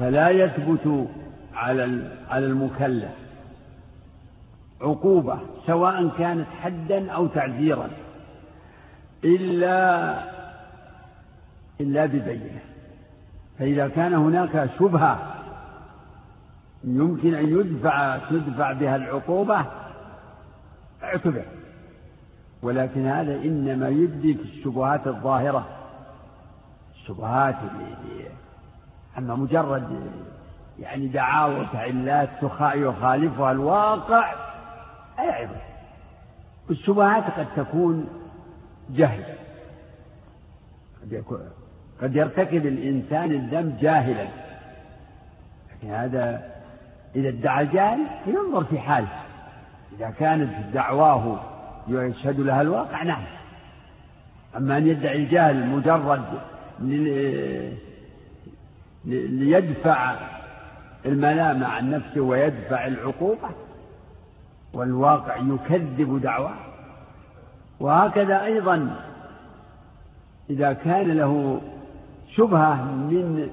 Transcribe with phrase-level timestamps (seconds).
[0.00, 1.08] فلا يثبت
[1.54, 3.10] على على المكلف.
[4.80, 7.88] عقوبة سواء كانت حدا أو تعزيرا
[9.24, 10.14] إلا
[11.80, 12.60] إلا ببينة.
[13.58, 15.34] فإذا كان هناك شبهة
[16.84, 19.66] يمكن أن يدفع تدفع بها العقوبة
[21.02, 21.44] اعتبر.
[22.62, 25.66] ولكن هذا إنما يبدي في الشبهات الظاهرة.
[26.94, 28.30] الشبهات اللي
[29.18, 30.12] أما مجرد
[30.78, 32.28] يعني دعاوى وتعلات
[32.74, 34.32] يخالفها الواقع
[35.18, 35.62] أي عبرة
[36.70, 38.08] الشبهات قد تكون
[38.90, 39.24] جهل.
[41.02, 41.24] قد,
[42.02, 44.28] قد يرتكب الإنسان الذنب جاهلا.
[45.70, 46.50] لكن هذا
[47.16, 49.08] إذا ادعى الجهل ينظر في حاله.
[49.96, 51.40] إذا كانت دعواه
[51.88, 53.22] يشهد لها الواقع نعم.
[54.56, 56.24] أما أن يدعي الجهل مجرد
[59.04, 60.16] ليدفع
[61.06, 63.48] الملامة عن نفسه ويدفع العقوبة.
[64.72, 66.56] والواقع يكذب دعواه.
[67.80, 68.96] وهكذا أيضا
[70.50, 71.60] إذا كان له
[72.36, 73.50] شبهة من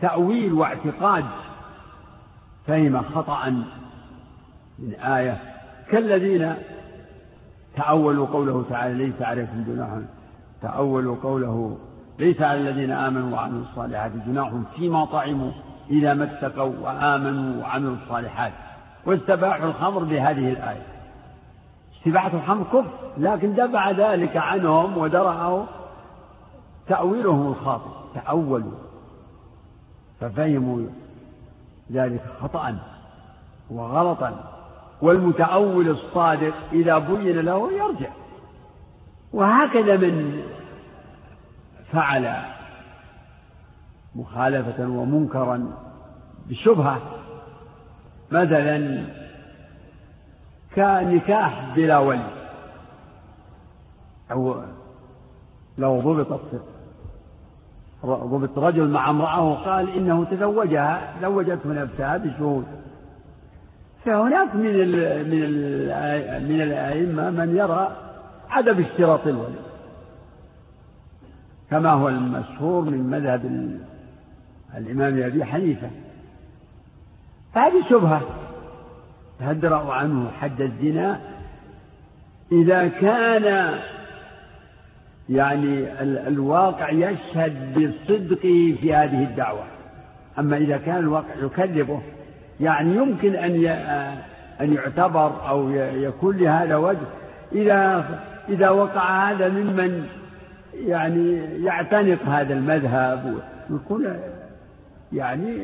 [0.00, 1.24] تأويل واعتقاد
[2.66, 3.48] فهم خطأ
[4.78, 5.40] من آية.
[5.90, 6.54] كالذين
[7.76, 9.88] تأولوا قوله تعالى ليس عليكم جناح
[10.62, 11.78] تأولوا قوله
[12.20, 15.50] ليس على الذين آمنوا وعملوا الصالحات جناح فيما طعموا
[15.90, 18.52] إذا ما اتقوا وآمنوا وعملوا الصالحات.
[19.06, 20.86] واستباحوا الخمر بهذه الآية.
[21.96, 25.64] استباحة الخمر كفر لكن دفع ذلك عنهم ودرعوا
[26.86, 28.78] تأويلهم الخاطئ تأولوا.
[30.20, 30.86] ففهموا
[31.92, 32.78] ذلك خطأ
[33.70, 34.44] وغلطا
[35.02, 38.10] والمتأول الصادق إذا بين له يرجع.
[39.32, 40.42] وهكذا من
[41.92, 42.34] فعل
[44.14, 45.72] مخالفة ومنكرا
[46.48, 47.00] بشبهة
[48.30, 49.04] مثلا
[50.74, 52.30] كنكاح بلا ولي
[54.32, 54.62] أو
[55.78, 56.62] لو ضبطت
[58.06, 62.64] ضبط رجل مع امرأة وقال إنه تزوجها زوجته نفسها بشهود.
[64.04, 64.90] فهناك من ال
[65.30, 67.96] من ال من الأئمة من يرى
[68.50, 69.69] عدم اشتراط الولي.
[71.70, 73.44] كما هو المشهور من مذهب
[74.76, 75.90] الإمام أبي حنيفة.
[77.54, 78.22] فهذه شبهة
[79.40, 81.20] تدرأ عنه حد الزنا
[82.52, 83.78] إذا كان
[85.28, 89.64] يعني الواقع يشهد بصدقه في هذه الدعوة.
[90.38, 92.02] أما إذا كان الواقع يكذبه
[92.60, 93.66] يعني يمكن أن
[94.60, 97.06] أن يعتبر أو يكون لهذا وجه
[97.52, 98.04] إذا
[98.48, 100.06] إذا وقع هذا ممن
[100.74, 103.34] يعني يعتنق هذا المذهب
[103.70, 104.16] ويكون
[105.12, 105.56] يعني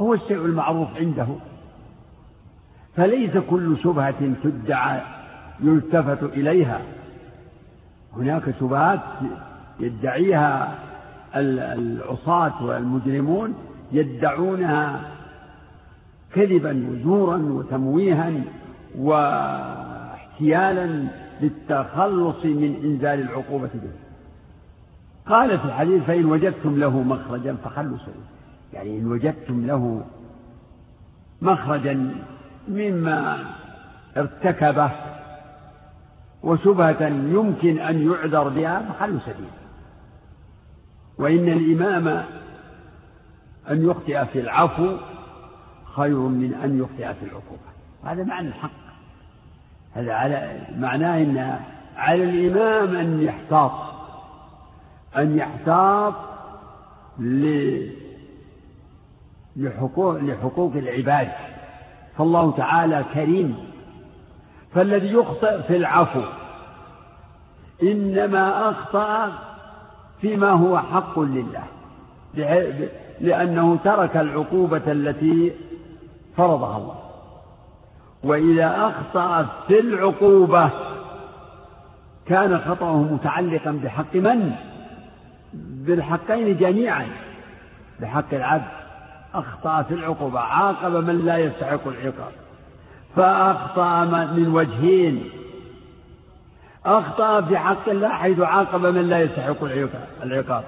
[0.00, 1.26] هو الشيء المعروف عنده.
[2.96, 5.00] فليس كل شبهة تدعى
[5.60, 6.80] يلتفت إليها.
[8.16, 9.00] هناك شبهات
[9.80, 10.78] يدعيها
[11.36, 13.54] العصاة والمجرمون
[13.92, 15.00] يدعونها
[16.34, 18.32] كذبا وزورا وتمويها
[18.98, 20.64] واحتيالا
[21.40, 23.92] للتخلص من إنزال العقوبة به.
[25.26, 28.26] قال في الحديث فإن وجدتم له مخرجا فخلوا سبيله
[28.72, 30.04] يعني إن وجدتم له
[31.42, 32.14] مخرجا
[32.68, 33.44] مما
[34.16, 34.90] ارتكبه
[36.42, 39.64] وشبهة يمكن أن يعذر بها فخلوا سبيله
[41.18, 42.08] وإن الإمام
[43.70, 44.96] أن يخطئ في العفو
[45.96, 47.74] خير من أن يخطئ في العقوبة.
[48.04, 48.83] هذا معنى الحق.
[49.94, 51.60] هذا على معناه أن
[51.96, 53.72] على الإمام أن يحتاط
[55.16, 56.14] أن يحتاط
[59.56, 61.28] لحقوق, لحقوق العباد.
[62.18, 63.56] فالله تعالى كريم.
[64.74, 66.22] فالذي يخطئ في العفو
[67.82, 69.32] إنما أخطأ
[70.20, 71.64] فيما هو حق لله.
[73.20, 75.52] لأنه ترك العقوبة التي
[76.36, 77.03] فرضها الله.
[78.24, 80.70] وإذا أخطأ في العقوبة
[82.26, 84.52] كان خطأه متعلقا بحق من؟
[85.86, 87.06] بالحقين جميعا.
[88.00, 88.72] بحق العبد.
[89.34, 90.40] أخطأ في العقوبة.
[90.40, 92.32] عاقب من لا يستحق العقاب.
[93.16, 95.30] فأخطأ من وجهين.
[96.86, 99.64] أخطأ في حق الله حيث عاقب من لا يستحق
[100.22, 100.64] العقاب.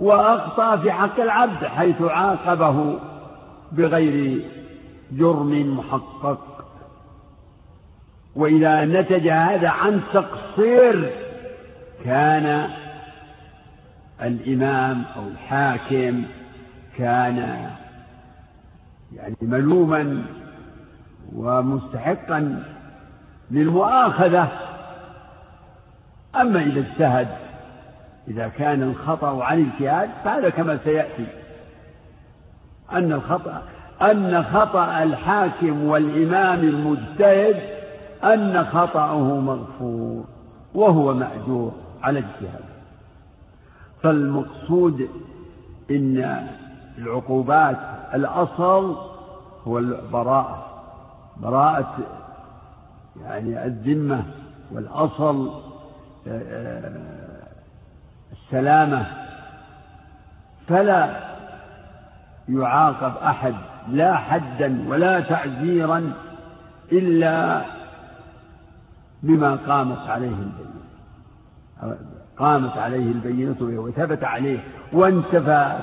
[0.00, 2.98] وأخطأ في حق العبد حيث عاقبه
[3.72, 4.44] بغير
[5.12, 6.57] جرم محقق.
[8.38, 11.10] وإذا نتج هذا عن تقصير
[12.04, 12.70] كان
[14.22, 16.24] الإمام أو الحاكم
[16.98, 17.68] كان
[19.16, 20.22] يعني ملوما
[21.34, 22.64] ومستحقا
[23.50, 24.48] للمؤاخذة.
[26.40, 27.28] أما إذا اجتهد
[28.28, 31.26] إذا كان الخطأ عن اجتهاد فهذا كما سيأتي.
[32.92, 33.62] أن الخطأ
[34.02, 37.77] أن خطأ الحاكم والإمام المجتهد
[38.24, 40.24] أن خطأه مغفور
[40.74, 41.72] وهو مأجور
[42.02, 42.64] على اجتهاد.
[44.02, 45.08] فالمقصود
[45.90, 46.46] إن
[46.98, 47.76] العقوبات
[48.14, 48.96] الأصل
[49.66, 50.64] هو البراءة.
[51.36, 51.96] براءة
[53.22, 54.24] يعني الذمة
[54.72, 55.48] والأصل
[56.28, 57.48] آه، آه،
[58.32, 59.06] السلامة.
[60.68, 61.28] فلا
[62.48, 63.54] يعاقب أحد
[63.88, 66.12] لا حدا ولا تعزيرا
[66.92, 67.62] إلا
[69.22, 70.78] بما قامت عليه البينة.
[72.38, 74.60] قامت عليه البينة وثبت عليه.
[74.92, 75.78] وانتفى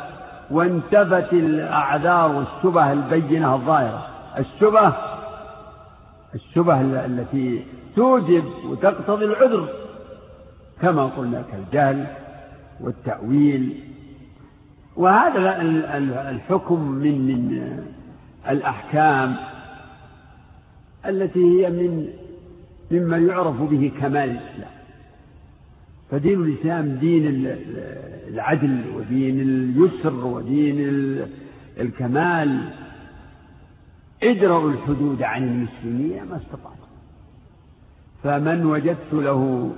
[0.51, 4.07] وانتفت الأعذار والشبه البينة الظاهرة.
[4.37, 4.93] الشبه
[6.35, 7.65] الشبه التي
[7.95, 9.69] توجب وتقتضي العذر.
[10.81, 12.07] كما قلنا كالجهل
[12.81, 13.83] والتأويل.
[14.95, 15.61] وهذا
[16.29, 17.79] الحكم من من
[18.49, 19.35] الأحكام
[21.05, 22.07] التي هي من
[22.91, 24.75] مما يعرف به كمال الإسلام.
[26.11, 27.47] فدين الإسلام دين
[28.27, 30.77] العدل ودين اليسر ودين
[31.79, 32.69] الكمال.
[34.23, 36.75] ادرأوا الحدود عن المسلمين ما استطعتم
[38.23, 39.71] فمن وجدت له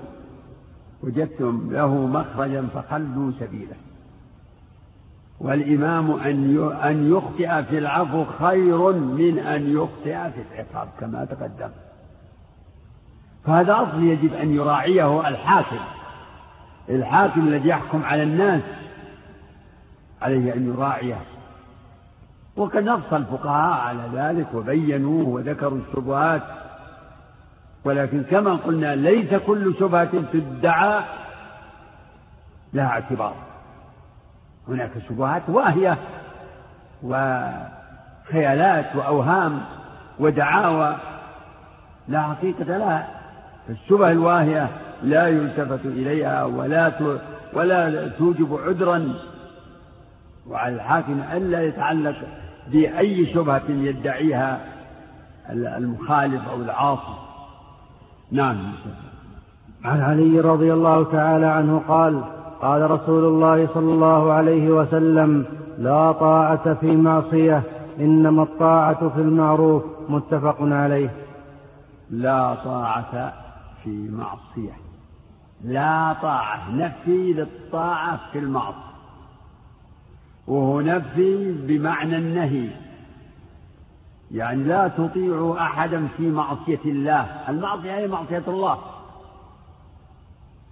[1.03, 3.75] وجدتم له مخرجا فخلوا سبيله.
[5.39, 11.69] والإمام أن أن يخطئ في العفو خير من أن يخطئ في العقاب كما تقدم.
[13.47, 15.79] فهذا أصل يجب أن يراعيه الحاكم
[16.89, 18.61] الحاكم الذي يحكم على الناس
[20.21, 21.17] عليه أن يراعيه.
[22.55, 26.41] وقد نص الفقهاء على ذلك وبينوه وذكروا الشبهات.
[27.83, 31.03] ولكن كما قلنا ليس كل شبهة تدعى
[32.73, 33.35] لها اعتبار.
[34.67, 35.97] هناك شبهات واهية
[37.03, 39.61] وخيالات وأوهام
[40.19, 40.95] ودعاوى
[42.07, 43.16] لا حقيقة لها.
[43.69, 44.69] الشبه الواهية
[45.03, 46.91] لا يلتفت إليها ولا
[47.53, 49.13] ولا توجب عذرا.
[50.49, 52.15] وعلى الحاكم ألا يتعلق
[52.71, 54.59] بأي شبهة يدعيها
[55.49, 57.17] المخالف أو العاصي.
[58.31, 58.57] نعم.
[59.85, 62.23] عن علي رضي الله تعالى عنه قال
[62.61, 65.45] قال رسول الله صلى الله عليه وسلم
[65.77, 67.63] لا طاعة في معصية
[67.99, 71.09] إنما الطاعة في المعروف متفق عليه.
[72.09, 73.33] لا طاعة
[73.87, 74.73] في معصية.
[75.63, 78.97] لا طاعة نفي للطاعة في المعصية.
[80.47, 82.69] وهو نفي بمعنى النهي.
[84.31, 87.21] يعني لا تطيعوا أحدا في معصية الله.
[87.49, 88.77] المعصية هي معصية الله.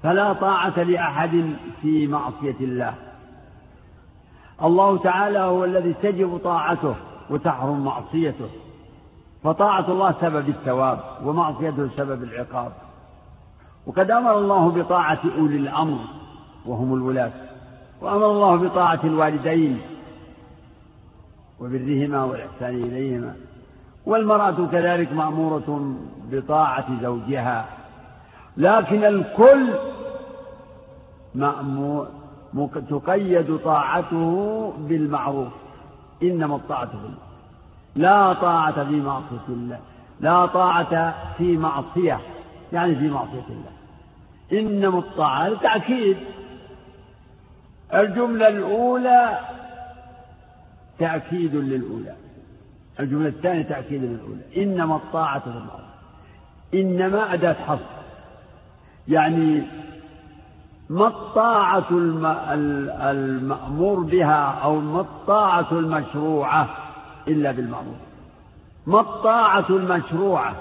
[0.04, 2.94] فلا طاعة لأحد في معصية الله.
[4.64, 6.96] الله تعالى هو الذي تجب طاعته
[7.30, 8.50] وتحرم معصيته.
[9.44, 12.85] فطاعة الله سبب الثواب ومعصيته سبب العقاب.
[13.88, 16.00] وقد أمر الله بطاعة أولي الأمر
[16.66, 17.32] وهم الولاة
[18.02, 19.82] وأمر الله بطاعة الوالدين
[21.60, 23.36] وبرهما والإحسان إليهما.
[24.06, 25.96] والمرأة كذلك مأمورة
[26.32, 27.66] بطاعة زوجها
[28.58, 29.74] لكن الكل
[31.36, 32.08] مأمور
[32.90, 35.54] تقيد طاعته بالمعروف
[36.24, 37.18] إنما الطاعة بالله
[37.96, 39.80] لا طاعة في معصية الله
[40.20, 42.20] لا طاعة في معصية
[42.74, 43.75] يعني في معصية الله.
[44.54, 46.18] إنما الطاعة تأكيد.
[47.94, 49.40] الجملة الأولى
[51.00, 52.16] تأكيد للأولى.
[53.00, 54.64] الجملة الثانية تأكيد للأولى.
[54.64, 55.86] إنما الطاعة في المعروف
[56.74, 57.96] إنما أداة حصر.
[59.08, 59.64] يعني
[60.90, 61.88] ما الطاعة
[63.12, 66.70] المأمور بها أو ما الطاعة المشروعة
[67.28, 67.96] إلا بالمعروف.
[68.88, 70.56] ما الطاعة المشروعة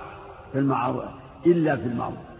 [0.52, 1.04] في المعروف
[1.46, 2.33] إلا في المعروف.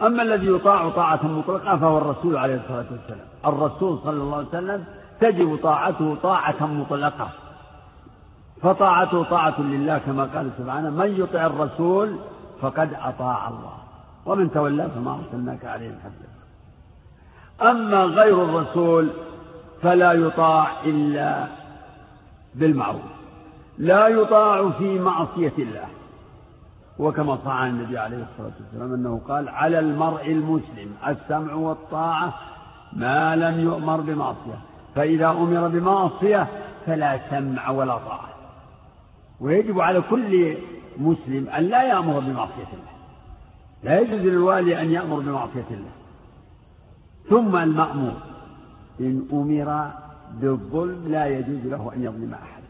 [0.00, 3.26] أما الذي يطاع طاعة مطلقة فهو الرسول عليه الصلاة والسلام.
[3.46, 4.84] الرسول صلى الله عليه وسلم
[5.20, 7.28] تجب طاعته طاعة مطلقة.
[8.62, 12.16] فطاعته طاعة لله كما قال سبحانه من يطع الرسول
[12.60, 13.74] فقد أطاع الله.
[14.26, 16.34] ومن تولى فما أرسلناك عليهم حفظا
[17.70, 19.10] أما غير الرسول
[19.82, 21.46] فلا يطاع إلا
[22.54, 23.14] بالمعروف.
[23.78, 25.88] لا يطاع في معصية الله.
[26.98, 32.34] وكما صح عن النبي عليه الصلاة والسلام أنه قال على المرء المسلم السمع والطاعة
[32.92, 34.58] ما لم يؤمر بمعصية
[34.94, 36.48] فإذا أمر بمعصية
[36.86, 38.28] فلا سمع ولا طاعة.
[39.40, 40.56] ويجب على كل
[40.98, 42.94] مسلم أن لا يأمر بمعصية الله.
[43.82, 45.90] لا يجوز للوالي أن يأمر بمعصية الله.
[47.28, 48.16] ثم المأمور
[49.00, 49.90] إن أمر
[50.40, 52.62] بالظلم لا يجوز له أن يظلم أحد.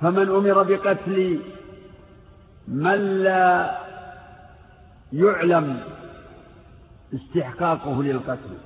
[0.00, 1.40] فمن أمر بقتل
[2.70, 3.78] من لا
[5.12, 5.80] يعلم
[7.14, 8.58] استحقاقه للقتل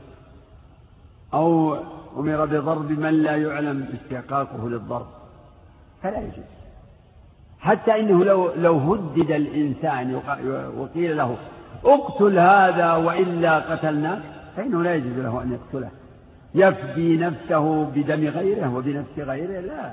[1.34, 1.76] أو
[2.16, 5.06] أمر بضرب من لا يعلم استحقاقه للضرب
[6.02, 6.44] فلا يجوز.
[7.60, 10.14] حتى إنه لو لو هدد الإنسان
[10.78, 11.36] وقيل له
[11.84, 14.22] اقتل هذا وإلا قتلناك
[14.56, 15.90] فإنه لا يجوز له أن يقتله.
[16.54, 19.92] يفدي نفسه بدم غيره وبنفس غيره لا.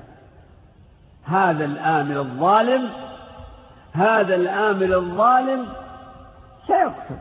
[1.23, 2.89] هذا الآمر الظالم
[3.93, 5.65] هذا الآمر الظالم
[6.67, 7.15] سيقتل.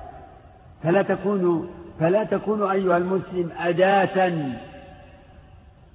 [0.83, 1.67] فلا تكونوا
[2.01, 4.33] فلا تكونوا أيها المسلم أداة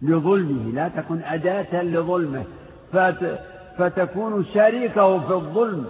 [0.01, 2.43] لظلمه لا تكن أداة لظلمه.
[2.93, 3.39] فت
[3.77, 5.85] فتكون شريكه في الظلم.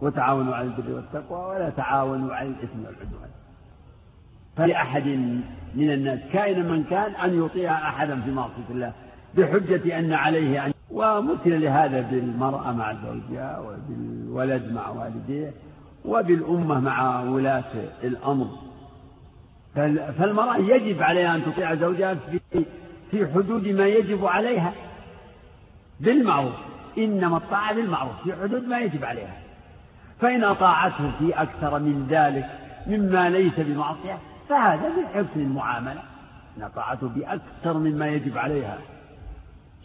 [0.00, 3.30] وتعاونوا على البر والتقوى ولا تعاونوا على الإثم والعدوان.
[4.56, 5.06] فلأحد
[5.74, 8.92] من الناس كائنا من كان أن يطيع أحدا في معصية الله
[9.34, 15.52] بحجة أن عليه أن ومثل لهذا بالمرأة مع زوجها وبالولد مع والديه
[16.04, 17.72] وبالأمة مع ولاة
[18.04, 18.46] الأمر.
[20.18, 22.40] فالمرأة يجب عليها أن تطيع زوجها في
[23.10, 24.72] في حدود ما يجب عليها
[26.00, 26.54] بالمعروف
[26.98, 29.36] إنما الطاعة بالمعروف في حدود ما يجب عليها.
[30.20, 32.46] فإن أطاعته في أكثر من ذلك
[32.86, 34.18] مما ليس بمعصية
[34.48, 36.02] فهذا من حسن المعاملة.
[36.58, 38.78] إن أطاعته بأكثر مما يجب عليها.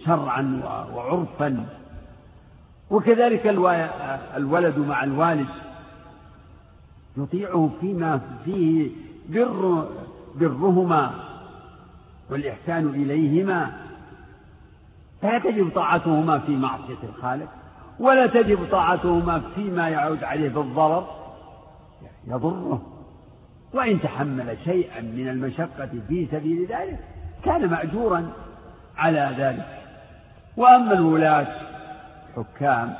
[0.05, 0.61] شرعا
[0.93, 1.65] وعرفا.
[2.89, 3.47] وكذلك
[4.37, 5.47] الولد مع الوالد
[7.17, 8.89] يطيعه فيما فيه
[9.29, 9.89] بر
[10.35, 11.11] برهما
[12.31, 13.71] والإحسان إليهما.
[15.21, 17.47] فلا تجب طاعتهما في معصية الخالق
[17.99, 21.07] ولا تجب طاعتهما فيما يعود عليه بالضرر.
[22.27, 22.81] يضره.
[23.73, 26.99] وإن تحمل شيئا من المشقة في سبيل ذلك
[27.43, 28.29] كان مأجورا
[28.97, 29.84] على ذلك.
[30.57, 31.47] وأما الولاة
[32.35, 32.93] حكام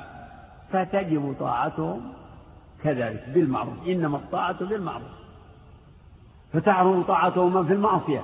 [0.72, 2.02] فتجب طاعتهم
[2.84, 5.08] كذلك بالمعروف إنما الطاعة بالمعروف.
[6.54, 8.22] فتحرم طاعتهما في المعصية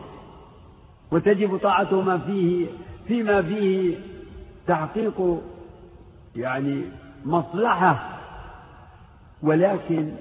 [1.12, 2.68] وتجب طاعتهما فيه
[3.08, 3.98] فيما فيه
[4.68, 5.42] تحقيق
[6.36, 6.84] يعني
[7.26, 8.10] مصلحة.
[9.44, 10.12] ولكن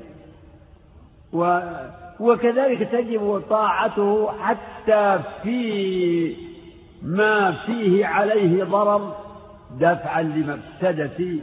[1.33, 1.61] و
[2.21, 6.50] وكذلك تجب طاعته حتى في
[7.03, 9.17] ما فيه عليه ضرر
[9.81, 11.41] دفعا لمفسدة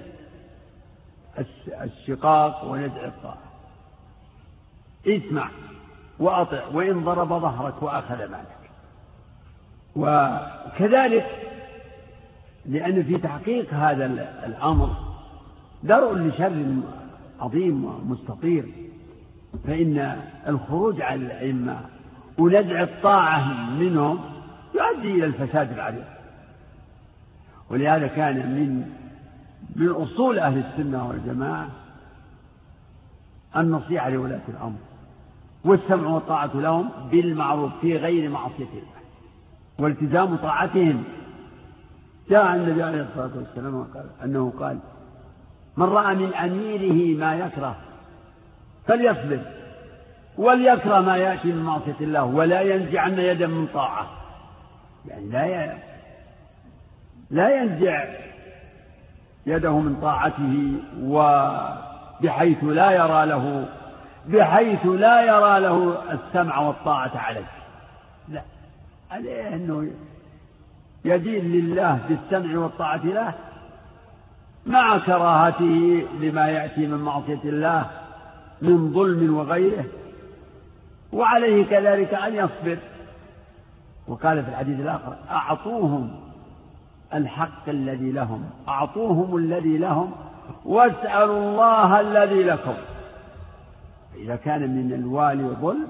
[1.83, 3.37] الشقاق ونزع الطاعة.
[5.07, 5.49] اسمع
[6.19, 8.57] وأطع وإن ضرب ظهرك وأخذ مالك.
[9.95, 11.25] وكذلك
[12.65, 14.05] لأن في تحقيق هذا
[14.45, 14.89] الأمر
[15.83, 16.65] درء لشر
[17.39, 18.65] عظيم مستطير
[19.67, 21.79] فإن الخروج على الأئمة
[22.37, 24.19] ونزع الطاعة منهم
[24.75, 26.03] يؤدي إلى الفساد العريض
[27.69, 28.91] ولهذا كان من
[29.75, 31.67] من أصول أهل السنة والجماعة
[33.55, 34.77] النصيحة لولاة الأمر
[35.65, 38.97] والسمع والطاعة لهم بالمعروف في غير معصية الله
[39.79, 41.03] والتزام طاعتهم.
[42.29, 44.79] جاء النبي عليه الصلاة والسلام قال أنه قال
[45.77, 47.75] من رأى من أميره ما يكره
[48.88, 49.39] فليصبر
[50.38, 54.16] وليكره ما يأتي من معصية الله ولا ينزعن يدا من طاعة.
[55.07, 55.77] يعني لا.
[57.31, 58.05] لا ينزع
[59.45, 63.69] يده من طاعته وبحيث لا يرى له
[64.27, 67.47] بحيث لا يرى له السمع والطاعة عليه
[68.29, 68.41] لا
[69.11, 69.91] عليه أنه
[71.05, 73.33] يدين لله بالسمع والطاعة له
[74.65, 77.85] مع كراهته لما يأتي من معصية الله
[78.61, 79.85] من ظلم وغيره
[81.13, 82.77] وعليه كذلك أن يصبر
[84.07, 86.11] وقال في الحديث الآخر أعطوهم
[87.13, 90.11] الحق الذي لهم أعطوهم الذي لهم
[90.65, 92.73] واسألوا الله الذي لكم.
[94.15, 95.87] إذا كان من الوالي ظلم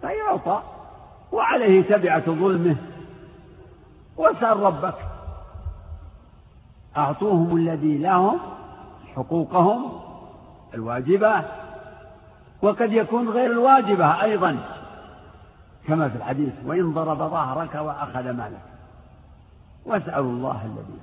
[0.00, 0.62] فيعطى
[1.32, 2.76] وعليه تبعة ظلمه
[4.16, 4.94] واسأل ربك.
[6.96, 8.38] أعطوهم الذي لهم
[9.16, 9.92] حقوقهم
[10.74, 11.44] الواجبة
[12.62, 14.79] وقد يكون غير الواجبة أيضا.
[15.86, 18.62] كما في الحديث وإن ضرب ظهرك وأخذ مالك.
[19.86, 21.00] واسألوا الله الذي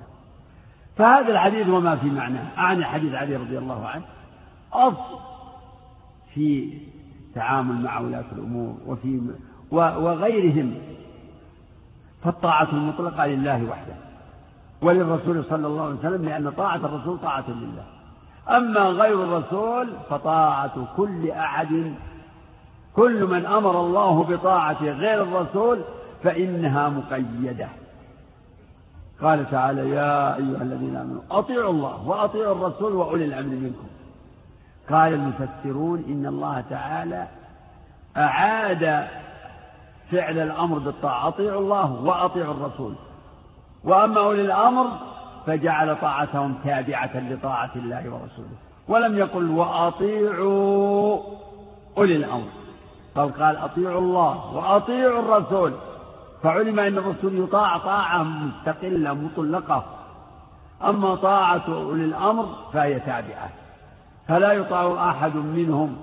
[0.96, 4.04] فهذا الحديث وما في معناه أعني حديث علي رضي الله عنه.
[4.72, 5.18] أصل
[6.34, 6.78] في
[7.28, 9.20] التعامل مع ولاة الأمور وفي
[9.70, 10.74] وغيرهم.
[12.24, 13.94] فالطاعة المطلقة لله وحده
[14.82, 17.84] وللرسول صلى الله عليه وسلم لأن طاعة الرسول طاعة لله.
[18.48, 21.94] أما غير الرسول فطاعة كل أحد
[22.98, 25.80] كل من أمر الله بطاعته غير الرسول
[26.22, 27.68] فإنها مقيدة.
[29.22, 33.86] قال تعالى يا أيها الذين آمنوا أطيعوا الله وأطيعوا الرسول وأولي الأمر منكم.
[34.90, 37.26] قال المفسرون إن الله تعالى
[38.16, 39.08] أعاد
[40.10, 42.94] فعل الأمر بالطاعة أطيعوا الله وأطيعوا الرسول.
[43.84, 44.86] وأما أولي الأمر
[45.46, 48.56] فجعل طاعتهم تابعة لطاعة الله ورسوله
[48.88, 51.20] ولم يقل وأطيعوا
[51.98, 52.48] أولي الأمر.
[53.18, 55.72] بل قال أطيعوا الله وأطيعوا الرسول.
[56.42, 59.84] فعلم أن الرسول يطاع طاعة مستقلة مطلقة.
[60.84, 63.48] أما طاعة أولي الأمر فهي تابعة.
[64.28, 65.96] فلا يطاع أحد منهم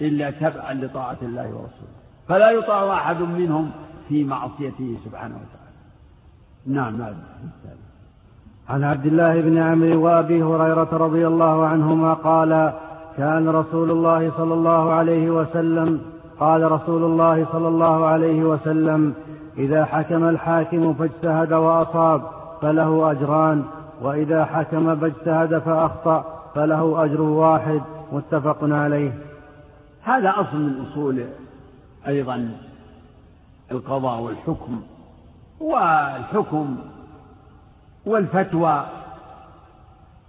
[0.00, 1.98] إلا تبعا لطاعة الله ورسوله.
[2.28, 3.70] فلا يطاع أحد منهم
[4.08, 5.68] في معصيته سبحانه وتعالى.
[6.66, 7.14] نعم نعم.
[8.68, 12.72] عن عبد الله بن عمرو وأبي هريرة رضي الله عنهما قال
[13.16, 19.14] كان رسول الله صلى الله عليه وسلم قال رسول الله صلى الله عليه وسلم
[19.58, 22.22] إذا حكم الحاكم فاجتهد وأصاب
[22.62, 23.64] فله أجران
[24.02, 27.82] وإذا حكم فاجتهد فأخطأ فله أجر واحد.
[28.12, 29.12] متفق عليه.
[30.02, 31.24] هذا أصل من أصول
[32.06, 32.50] أيضا
[33.70, 34.82] القضاء والحكم
[35.60, 36.78] والحكم
[38.06, 38.86] والفتوى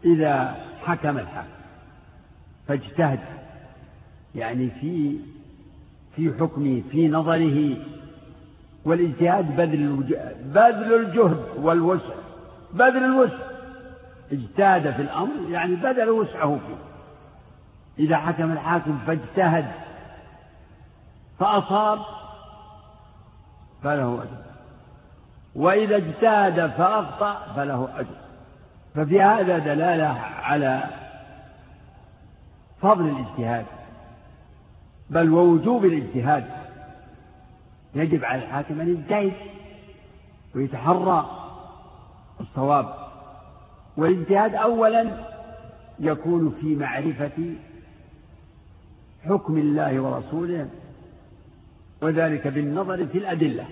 [0.05, 1.47] إذا حكم الحاكم
[2.67, 3.19] فاجتهد
[4.35, 5.19] يعني في
[6.19, 7.77] في حكمه في نظره
[8.85, 9.95] والاجتهاد بذل
[10.43, 12.13] بذل الجهد والوسع
[12.73, 13.49] بذل الوسع.
[14.31, 16.75] اجتهد في الأمر يعني بذل وسعه فيه.
[18.05, 19.65] إذا حكم الحاكم فاجتهد
[21.39, 21.99] فأصاب
[23.83, 24.43] فله أجر.
[25.55, 28.15] وإذا اجتهد فأخطأ فله أجر.
[28.95, 30.07] ففي هذا دلالة
[30.43, 30.83] على
[32.81, 33.65] فضل الاجتهاد.
[35.09, 36.45] بل ووجوب الاجتهاد.
[37.95, 39.33] يجب على الحاكم أن يجتهد
[40.55, 41.49] ويتحرى
[42.39, 42.95] الصواب.
[43.97, 45.25] والاجتهاد أولا
[45.99, 47.55] يكون في معرفة
[49.25, 50.69] حكم الله ورسوله
[52.01, 53.65] وذلك بالنظر في الأدلة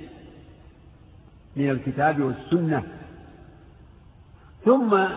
[1.56, 2.84] من الكتاب والسنة.
[4.66, 5.08] ثم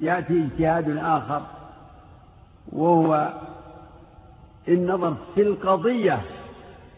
[0.00, 1.42] يأتي اجتهاد آخر
[2.72, 3.40] وهو
[4.68, 6.20] النظر في القضية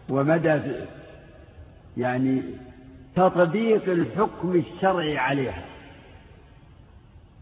[0.09, 0.61] ومدى
[1.96, 2.42] يعني
[3.16, 5.64] تطبيق الحكم الشرعي عليها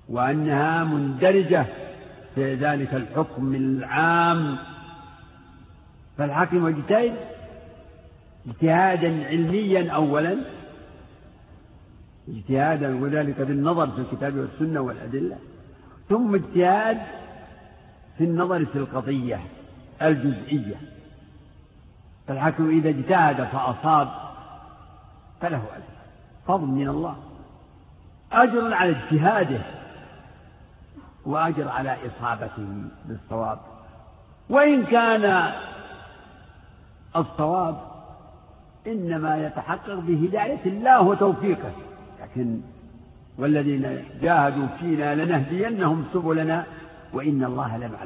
[0.08, 1.66] وأنها مندرجة
[2.34, 4.58] في ذلك الحكم العام.
[6.18, 7.14] فالحاكم يجتهد
[8.48, 10.36] اجتهادا علميا أولا
[12.28, 15.36] اجتهادا وذلك بالنظر في الكتاب والسنة والأدلة
[16.08, 16.98] ثم اجتهاد
[18.18, 19.40] في النظر في القضية.
[20.02, 20.76] الجزئية.
[22.28, 24.08] فالحاكم إذا اجتهد فأصاب
[25.40, 25.84] فله أجر
[26.46, 27.16] فضل من الله.
[28.32, 29.60] أجر على اجتهاده
[31.26, 33.58] وأجر على إصابته بالصواب.
[34.48, 35.52] وإن كان
[37.16, 37.76] الصواب
[38.86, 41.72] إنما يتحقق بهداية الله وتوفيقه.
[42.22, 42.60] لكن
[43.38, 46.64] والذين جاهدوا فينا لنهدينهم سبلنا
[47.12, 48.02] وإن الله لمع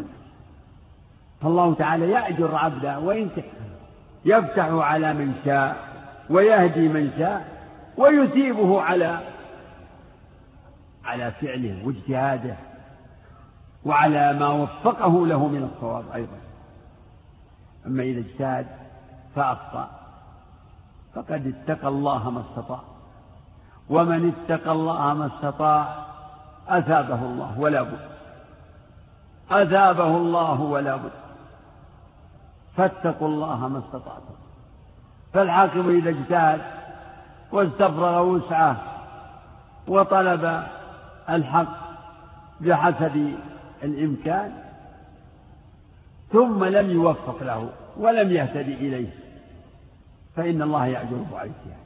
[1.44, 3.30] فالله تعالى يأجر عبده وإن
[4.24, 5.76] يفتح على من شاء
[6.30, 7.46] ويهدي من شاء
[7.96, 9.18] ويثيبه على
[11.04, 12.56] على فعله واجتهاده
[13.84, 16.38] وعلى ما وفقه له من الصواب أيضا.
[17.86, 18.66] أما إذا اجتهد
[19.34, 19.90] فأخطأ
[21.14, 22.80] فقد اتقى الله ما استطاع
[23.90, 26.04] ومن اتقى الله ما استطاع
[26.68, 28.08] أثابه الله ولا بد
[29.50, 31.23] أثابه الله ولا بد.
[32.76, 34.34] فاتقوا الله ما استطعتم.
[35.32, 36.60] فالحاكم إذا اجتهد
[37.52, 38.76] واستفرغ وسعة
[39.88, 40.62] وطلب
[41.30, 41.76] الحق
[42.60, 43.34] بحسب
[43.82, 44.52] الإمكان
[46.32, 49.10] ثم لم يوفق له ولم يهتدي إليه.
[50.36, 51.84] فإن الله يأجره على الاجتهاد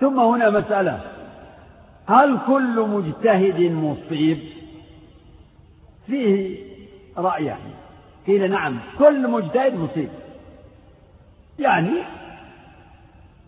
[0.00, 1.00] ثم هنا مسألة.
[2.06, 4.38] هل كل مجتهد مصيب؟
[6.06, 6.58] فيه
[7.16, 7.58] رأيان
[8.28, 10.08] قيل نعم كل مجتهد مصيب.
[11.58, 11.92] يعني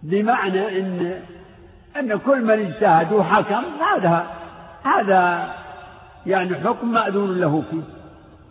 [0.02, 1.22] بمعنى ان
[1.96, 4.26] إن كل من اجتهد وحكم هذا
[4.84, 5.54] هذا
[6.26, 7.82] يعني حكم مأذون له فيه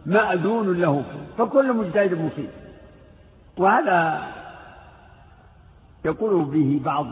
[0.05, 2.49] مأذون له فيه فكل مجتهد مصيب.
[3.57, 4.27] وهذا
[6.05, 7.07] يقول به بعض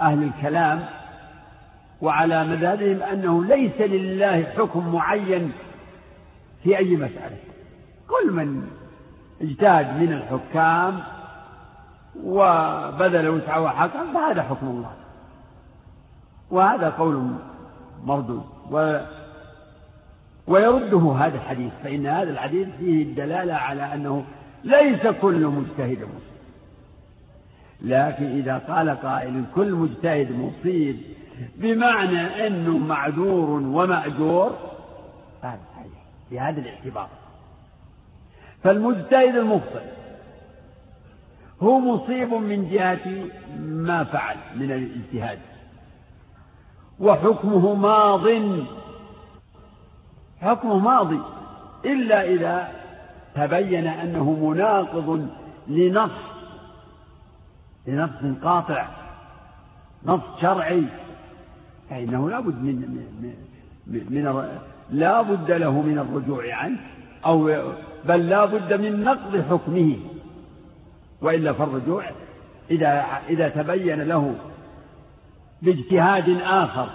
[0.00, 0.84] أهل الكلام
[2.00, 5.52] وعلى مذهبهم أنه ليس لله حكم معين
[6.62, 7.36] في أي مسألة.
[8.08, 8.68] كل من
[9.40, 11.00] اجتهد من الحكام
[12.24, 14.92] وبذل وسعه وحكم فهذا حكم الله.
[16.50, 17.30] وهذا قول
[18.04, 18.98] مردود و
[20.46, 24.24] ويرده هذا الحديث فإن هذا الحديث فيه الدلالة على أنه
[24.64, 26.36] ليس كل مجتهد مصيب
[27.82, 30.96] لكن إذا قال قائل كل مجتهد مصيب
[31.56, 34.56] بمعنى أنه معذور ومأجور
[35.42, 35.60] هذا
[36.30, 37.08] بهذا الاعتبار.
[38.62, 39.82] فالمجتهد المخطئ
[41.62, 45.38] هو مصيب من جهة ما فعل من الاجتهاد
[47.00, 48.26] وحكمه ماض.
[50.40, 51.20] حكمه ماضي
[51.84, 52.68] إلا إذا
[53.34, 55.28] تبين أنه مناقض
[55.68, 56.10] لنص
[57.86, 58.88] لنص قاطع
[60.04, 60.84] نص شرعي.
[61.90, 63.34] فإنه لا بد من من,
[63.86, 64.26] من
[64.90, 66.78] لا بد له من الرجوع عنه
[67.26, 67.50] أو
[68.04, 69.96] بل لا بد من نقض حكمه.
[71.22, 72.04] وإلا فالرجوع
[72.70, 74.34] إذا إذا تبين له
[75.62, 76.88] باجتهاد آخر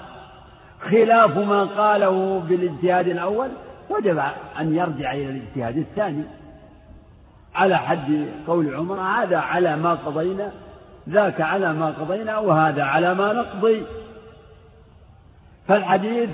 [0.81, 3.49] خلاف ما قاله بالاجتهاد الأول
[3.89, 4.19] وجب
[4.59, 6.23] أن يرجع إلى الاجتهاد الثاني.
[7.55, 10.51] على حد قول عمر هذا على ما قضينا
[11.09, 13.83] ذاك على ما قضينا وهذا على ما نقضي.
[15.67, 16.29] فالحديث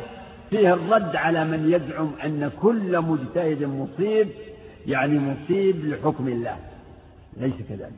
[0.49, 4.29] فيه الرد على من يزعم أن كل مجتهد مصيب
[4.85, 6.57] يعني مصيب لحكم الله.
[7.37, 7.93] ليس كذلك.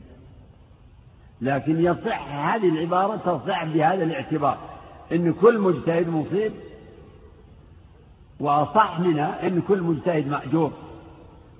[1.40, 4.58] لكن يصح هذه العبارة تصح بهذا الاعتبار.
[5.12, 6.52] أن كل مجتهد مصيب
[8.40, 10.72] وأصح منها أن كل مجتهد مأجور.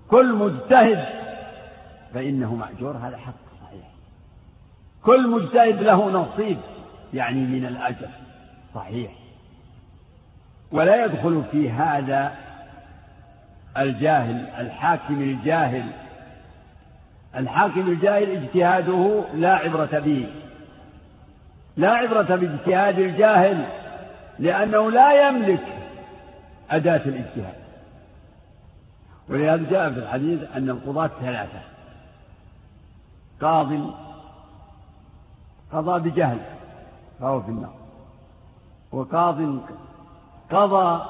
[0.08, 1.04] كل مجتهد
[2.14, 3.86] فإنه مأجور هذا حق صحيح.
[5.04, 6.58] كل مجتهد له نصيب
[7.14, 8.08] يعني من الأجر.
[8.74, 9.19] صحيح.
[10.72, 12.32] ولا يدخل في هذا
[13.76, 15.84] الجاهل الحاكم الجاهل.
[17.36, 20.28] الحاكم الجاهل اجتهاده لا عبرة به.
[21.76, 23.66] لا عبرة باجتهاد الجاهل
[24.38, 25.64] لأنه لا يملك
[26.70, 27.60] أداة الاجتهاد.
[29.28, 31.60] ولهذا جاء في الحديث أن القضاة ثلاثة.
[33.40, 33.94] قاض
[35.72, 36.38] قضى بجهل
[37.20, 37.74] فهو في النار.
[38.92, 39.40] وقاض
[40.52, 41.02] قضى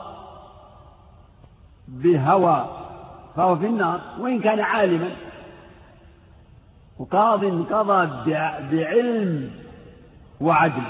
[1.88, 2.66] بهوى
[3.37, 5.11] فهو في النار وإن كان عالما
[6.98, 8.31] وقاض قضى
[8.70, 9.50] بعلم
[10.40, 10.83] وعدل.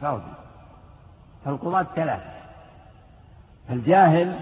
[0.00, 0.20] فهو
[1.44, 2.30] فالقضاة ثلاثة.
[3.70, 4.40] الجاهل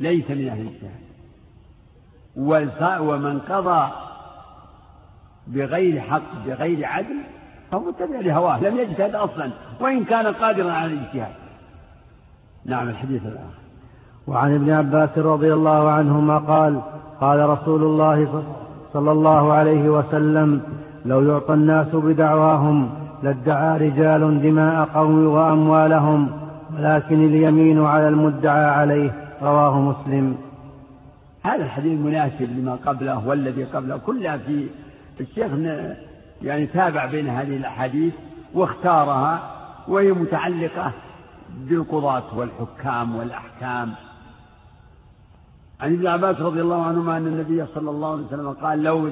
[0.00, 1.06] ليس من أهل الجهل.
[3.00, 3.92] ومن قضى
[5.46, 7.20] بغير حق بغير عدل
[7.70, 11.45] فهو متبع لهواه لم يجتهد أصلا وإن كان قادرا على الاجتهاد.
[12.68, 13.66] نعم الحديث الآخر
[14.26, 16.80] وعن ابن عباس رضي الله عنهما قال
[17.20, 18.44] قال رسول الله
[18.92, 20.60] صلى الله عليه وسلم
[21.04, 22.90] لو يعطى الناس بدعواهم
[23.22, 26.30] لادعى رجال دماء قوم وأموالهم
[26.76, 29.10] ولكن اليمين على المدعى عليه
[29.42, 30.36] رواه مسلم.
[31.42, 33.96] هذا الحديث مناسب لما قبله والذي قبله.
[33.96, 34.68] كلها في
[35.20, 35.52] الشيخ
[36.42, 38.14] يعني تابع بين هذه الأحاديث
[38.54, 39.40] واختارها
[39.88, 40.92] وهي متعلقة
[41.50, 43.94] بالقضاة والحكام والأحكام.
[45.80, 49.10] عن ابن عباس رضي الله عنهما أن النبي صلى الله عليه وسلم قال لو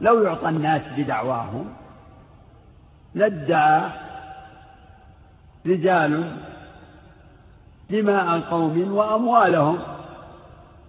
[0.00, 1.74] لو يعطى الناس بدعواهم
[3.14, 3.90] لادعى
[5.66, 6.36] رجال
[7.90, 9.78] دماء قوم وأموالهم.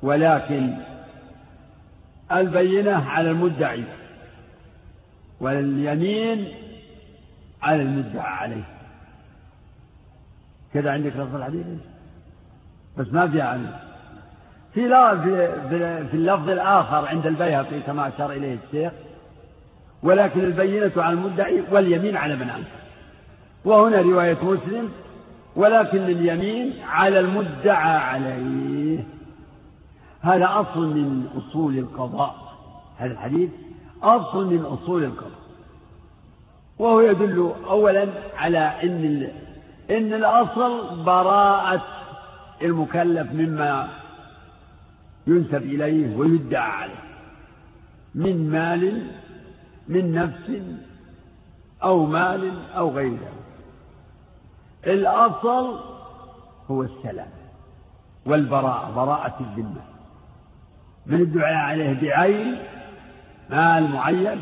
[0.03, 0.77] ولكن
[2.31, 3.83] البينة على المدعي
[5.39, 6.47] واليمين
[7.61, 8.72] على المدعى عليه.
[10.73, 11.65] كذا عندك لفظ الحديث؟
[12.97, 13.79] بس ما في عنه
[14.73, 14.87] في
[16.11, 18.93] في اللفظ الآخر عند البيهقي كما أشار إليه الشيخ
[20.03, 22.83] ولكن البينة على المدعي واليمين على من أنكر
[23.65, 24.89] وهنا رواية مسلم
[25.55, 28.99] ولكن اليمين على المدعى عليه.
[30.21, 32.35] هذا أصل من أصول القضاء
[32.97, 33.49] هذا الحديث
[34.03, 35.43] أصل من أصول القضاء.
[36.79, 38.07] وهو يدل أولا
[38.37, 39.27] على أن
[39.93, 41.81] إن الأصل براءة
[42.61, 43.89] المكلف مما
[45.27, 47.03] ينسب إليه ويدعى عليه.
[48.15, 49.07] من مال
[49.87, 50.61] من نفس
[51.83, 53.43] أو مال أو غير ذلك.
[54.87, 55.79] الأصل
[56.71, 57.29] هو السلام
[58.25, 59.81] والبراءة براءة الذمة.
[61.05, 62.57] من الدعاء عليه بعين
[63.49, 64.41] مال معين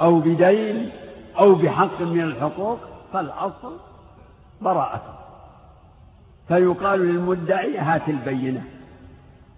[0.00, 0.90] أو بدين
[1.38, 2.78] أو بحق من الحقوق
[3.12, 3.89] فالأصل
[4.60, 5.14] براءته
[6.48, 8.62] فيقال للمدعي هات البينة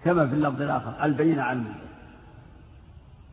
[0.05, 1.93] كما في اللفظ الآخر البينة على المدعي.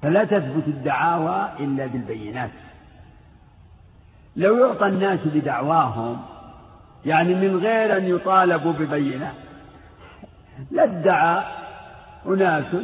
[0.02, 2.50] فلا تثبت الدعاوى إلا بالبينات.
[4.36, 6.22] لو يعطى الناس بدعواهم
[7.06, 9.34] يعني من غير أن يطالبوا ببينة
[10.72, 11.44] لادعى
[12.26, 12.76] أناس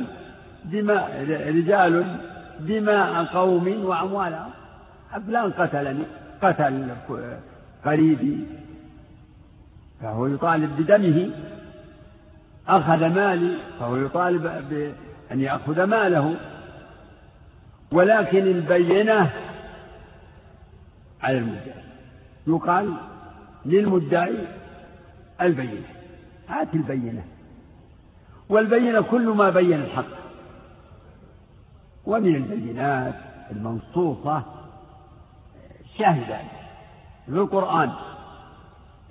[0.65, 2.19] دماء رجال
[2.59, 4.51] دماء قوم وأموالهم.
[5.27, 6.03] فلان قتلني
[6.41, 6.95] قتل
[7.85, 8.47] قريبي.
[10.01, 11.29] فهو يطالب بدمه
[12.67, 16.35] أخذ مالي فهو يطالب بأن يأخذ ماله.
[17.91, 19.31] ولكن البينة
[21.21, 21.85] على المدعي.
[22.47, 22.93] يقال
[23.65, 24.47] للمدعي
[25.41, 25.87] البينة.
[26.49, 27.23] هات البينة.
[28.49, 30.25] والبينة كل ما بين الحق.
[32.05, 33.15] ومن البينات
[33.51, 34.43] المنصوصة
[35.97, 36.45] شاهدان.
[37.25, 37.91] في القرآن.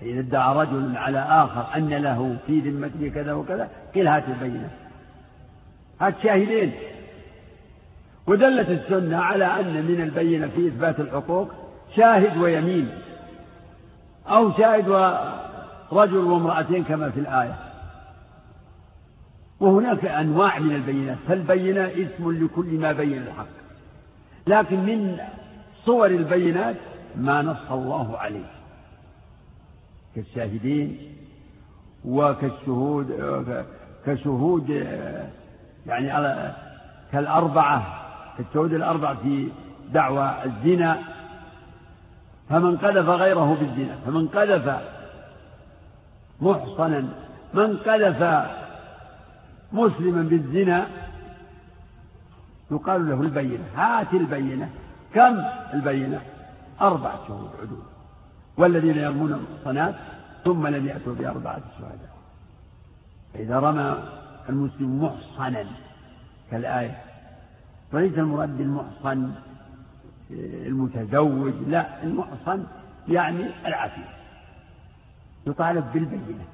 [0.05, 4.71] إذا ادعى رجل على آخر أن له في ذمته كذا وكذا قيل هات البينة.
[6.01, 6.73] هات شاهدين.
[8.27, 11.51] ودلت السنة على أن من البينة في إثبات الحقوق
[11.97, 12.89] شاهد ويمين
[14.29, 14.89] أو شاهد
[15.91, 17.55] ورجل وامرأتين كما في الآية.
[19.61, 23.47] وهناك أنواع من البينات فالبينة اسم لكل ما بين الحق.
[24.47, 25.19] لكن من
[25.85, 26.77] صور البينات
[27.17, 28.64] ما نص الله عليه.
[30.15, 30.99] كالشاهدين
[32.05, 33.07] وكالشهود
[34.07, 34.69] كشهود
[35.87, 36.53] يعني
[37.13, 38.05] كالأربعة
[38.39, 39.49] كالشهود الأربعة في
[39.93, 40.99] دعوى الزنا.
[42.49, 44.81] فمن قذف غيره بالزنا فمن قذف
[46.41, 47.09] محصنا
[47.55, 48.51] من قذف
[49.73, 50.87] مسلما بالزنا
[52.71, 53.65] يقال له البينة.
[53.77, 54.71] هات البينة.
[55.15, 55.43] كم
[55.75, 56.21] البينة؟
[56.81, 57.94] أربعة شهود عدول.
[58.57, 59.95] والذين يرمون المحصنات
[60.45, 62.15] ثم لم يأتوا بأربعة شهداء.
[63.35, 64.03] فإذا رمى
[64.49, 65.67] المسلم محصنا
[66.51, 66.99] كالآية
[67.93, 69.33] وليس المراد بالمحصن
[70.67, 72.65] المتزوج لا المحصن
[73.09, 74.09] يعني العفيف
[75.47, 76.45] يطالب بالبينة.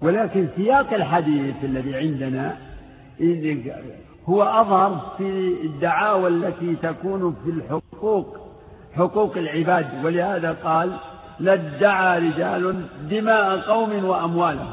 [0.00, 2.56] ولكن سياق الحديث الذي عندنا
[4.28, 8.39] هو أظهر في الدعاوى التي تكون في الحقوق
[8.96, 10.04] حقوق العباد.
[10.04, 10.96] ولهذا قال
[11.40, 14.72] لادعى رجال دماء قوم وأموالهم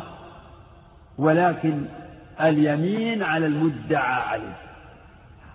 [1.17, 1.86] ولكن
[2.41, 4.58] اليمين على المدعى عليه.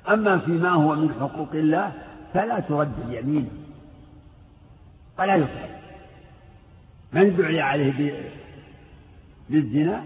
[0.09, 1.93] أما فيما هو من حقوق الله
[2.35, 3.51] فلا ترد اليمين
[5.19, 5.71] ولا يفعل
[7.13, 8.23] من دعي عليه
[9.51, 10.05] بالزنا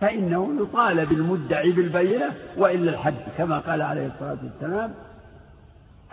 [0.00, 4.94] فإنه يطالب المدعي بالبينة وإلا الحد كما قال عليه الصلاة والسلام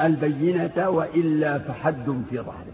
[0.02, 2.74] البينة وإلا فحد في ظهرك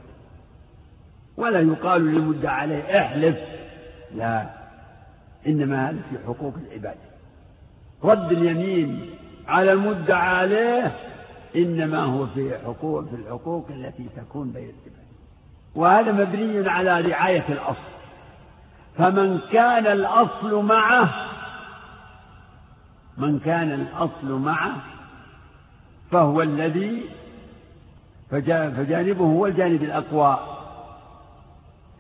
[1.38, 3.38] ولا يقال للمدعى عليه احلف
[4.16, 4.50] لا
[5.48, 6.98] إنما هذا في حقوق العباد.
[8.04, 9.10] رد اليمين
[9.48, 10.96] على المدعى عليه
[11.56, 15.06] إنما هو في حقوق في الحقوق التي تكون بين العباد.
[15.76, 17.96] وهذا مبني على رعاية الأصل.
[18.98, 21.10] فمن كان الأصل معه
[23.18, 24.76] من كان الأصل معه
[26.12, 27.04] فهو الذي
[28.32, 30.40] فجانبه هو الجانب الأقوى.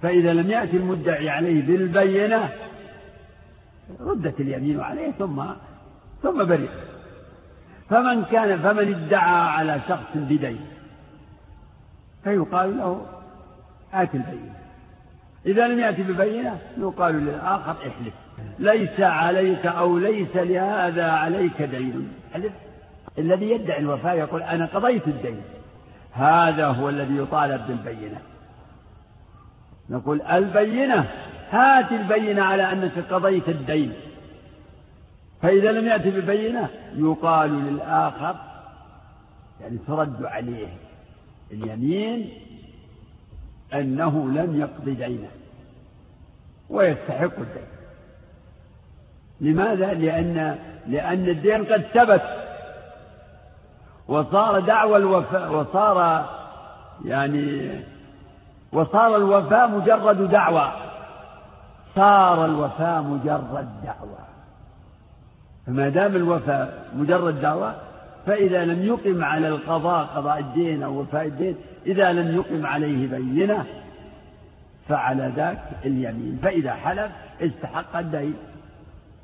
[0.02, 2.50] فإذا لم يأتي المدعي عليه بالبينة
[4.00, 5.44] ردت اليمين عليه ثم
[6.24, 6.70] ثم برئ.
[7.90, 10.60] فمن كان فمن ادعى على شخص بدين
[12.24, 13.06] فيقال له
[13.94, 14.56] آت البينة.
[15.46, 18.14] إذا لم يأتي ببينة يقال للآخر احلف.
[18.60, 22.14] ليس عليك أو ليس لهذا عليك دين.
[23.18, 25.42] الذي يدعي الوفاء يقول أنا قضيت الدين.
[26.15, 28.21] هذا هو الذي يطالب بالبينة.
[29.89, 31.12] نقول البينة
[31.49, 33.93] هات البينة على أنك قضيت الدين.
[35.41, 38.36] فإذا لم يأتي ببينة يقال للآخر
[39.62, 40.67] يعني ترد عليه
[41.51, 42.30] اليمين
[43.73, 45.30] أنه لم يقضي دينه
[46.69, 47.67] ويستحق الدين.
[49.41, 52.44] لماذا؟ لأن لأن الدين قد ثبت.
[54.08, 56.26] وصار دعوى الوفاء وصار
[57.06, 57.72] يعني
[58.72, 60.72] وصار الوفاء مجرد دعوى.
[61.96, 64.26] صار الوفاء مجرد دعوى.
[65.68, 67.74] فما دام الوفاء مجرد دعوى
[68.26, 73.65] فإذا لم يقم على القضاء قضاء الدين أو وفاء الدين إذا لم يقم عليه بينة
[74.88, 76.39] فعلى ذاك اليمين.
[76.44, 78.36] فإذا حلف استحق الدين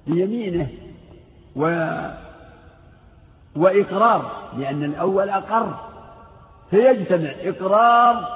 [0.07, 0.67] بيمينه.
[1.55, 1.91] و
[3.55, 5.73] وإقرار لأن الأول أقر
[6.69, 8.27] فيجتمع إقرار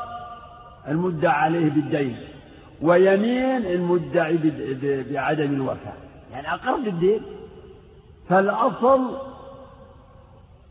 [0.88, 2.18] المدعى عليه بالدين
[2.82, 4.38] ويمين المدعي
[5.12, 5.96] بعدم الوفاء.
[6.32, 7.22] يعني أقر بالدين.
[8.30, 9.02] فالأصل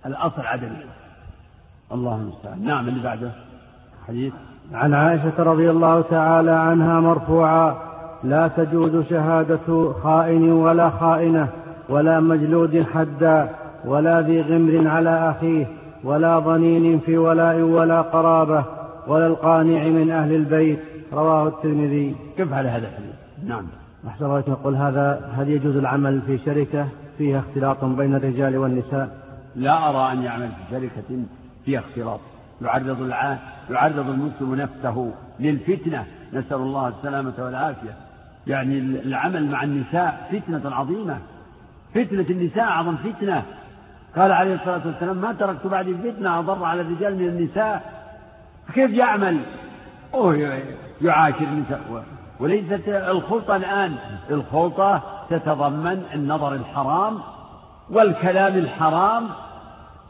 [0.07, 0.77] الأصل عدم
[1.93, 2.65] الله المستعان.
[2.65, 3.31] نعم اللي بعده.
[4.09, 4.33] حديث.
[4.73, 7.77] عن عائشة رضي الله تعالى عنها مرفوعا
[8.25, 11.49] لا تجوز شهادة خائن ولا خائنة
[11.89, 13.64] ولا مجلود حدا.
[13.85, 15.67] ولا ذي غمر على أخيه
[16.05, 18.65] ولا ضنين في ولاء ولا قرابة
[19.07, 20.79] ولا القانع من أهل البيت.
[21.13, 22.17] رواه الترمذي.
[22.37, 23.15] كيف على هذا الحديث؟
[23.47, 23.67] نعم.
[24.09, 29.09] أحسن الله يقول هذا هل يجوز العمل في شركة فيها اختلاط بين الرجال والنساء؟
[29.57, 31.25] لا أرى أن يعمل في شركة
[31.65, 32.21] فيها اختلاط.
[32.63, 33.39] يعرض الع...
[33.71, 36.05] يعرض المسلم نفسه للفتنة.
[36.33, 37.95] نسأل الله السلامة والعافية.
[38.47, 41.19] يعني العمل مع النساء فتنة عظيمة.
[41.95, 43.43] فتنة النساء أعظم فتنة.
[44.17, 47.83] قال عليه الصلاة والسلام ما تركت بعد فتنة أضر على الرجال من النساء.
[48.75, 49.41] كيف يعمل؟
[50.15, 50.61] أوه
[51.01, 52.05] يعاشر النساء.
[52.41, 53.97] وليست الخلطة الآن.
[54.31, 57.19] الخلطة تتضمن النظر الحرام
[57.91, 59.29] والكلام الحرام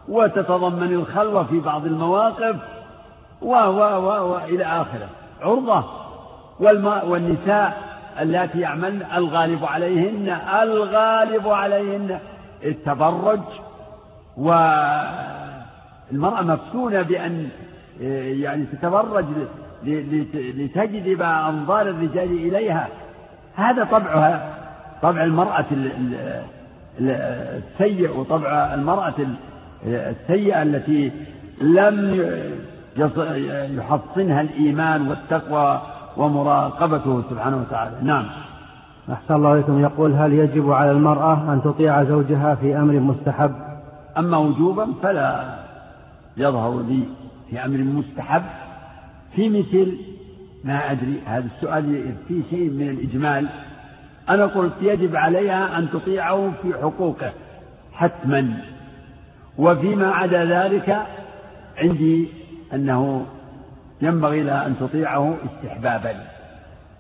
[0.08, 2.56] وتتضمن الخلوة في بعض المواقف
[3.42, 5.08] و و و وإلى آخره.
[5.42, 5.84] عرضة.
[6.60, 7.82] والماء والنساء
[8.20, 12.18] اللاتي يعملن الغالب عليهن الغالب عليهن
[12.64, 13.40] التبرج
[14.37, 17.49] والمرأة مفتونة بأن
[18.40, 19.25] يعني تتبرج
[20.55, 22.88] لتجذب أنظار الرجال إليها.
[23.57, 24.55] هذا طبعها
[25.03, 25.64] طبع المرأة
[27.01, 29.14] السيء وطبع المرأة
[29.87, 31.12] السيئة التي
[31.61, 32.25] لم
[33.79, 35.81] يحصنها الإيمان والتقوى
[36.16, 37.97] ومراقبته سبحانه وتعالى.
[38.03, 38.27] نعم.
[39.12, 43.73] أحسن الله عليكم يقول هل يجب على المرأة أن تطيع زوجها في أمر مستحب؟
[44.18, 45.59] أما وجوبا فلا
[46.37, 47.03] يظهر لي
[47.50, 48.42] في أمر مستحب.
[49.37, 49.98] في مثل
[50.64, 53.48] ما أدري هذا السؤال فيه شيء من الإجمال.
[54.29, 57.33] أنا قلت يجب عليها أن تطيعه في حقوقه
[57.92, 58.61] حتما
[59.59, 61.07] وفيما عدا ذلك
[61.79, 62.29] عندي
[62.74, 63.27] أنه
[64.03, 66.14] ينبغي لها أن تطيعه استحبابا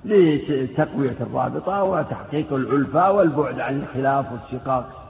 [0.04, 5.03] لتقوية الرابطة وتحقيق الألفة والبعد عن الخلاف والشقاق.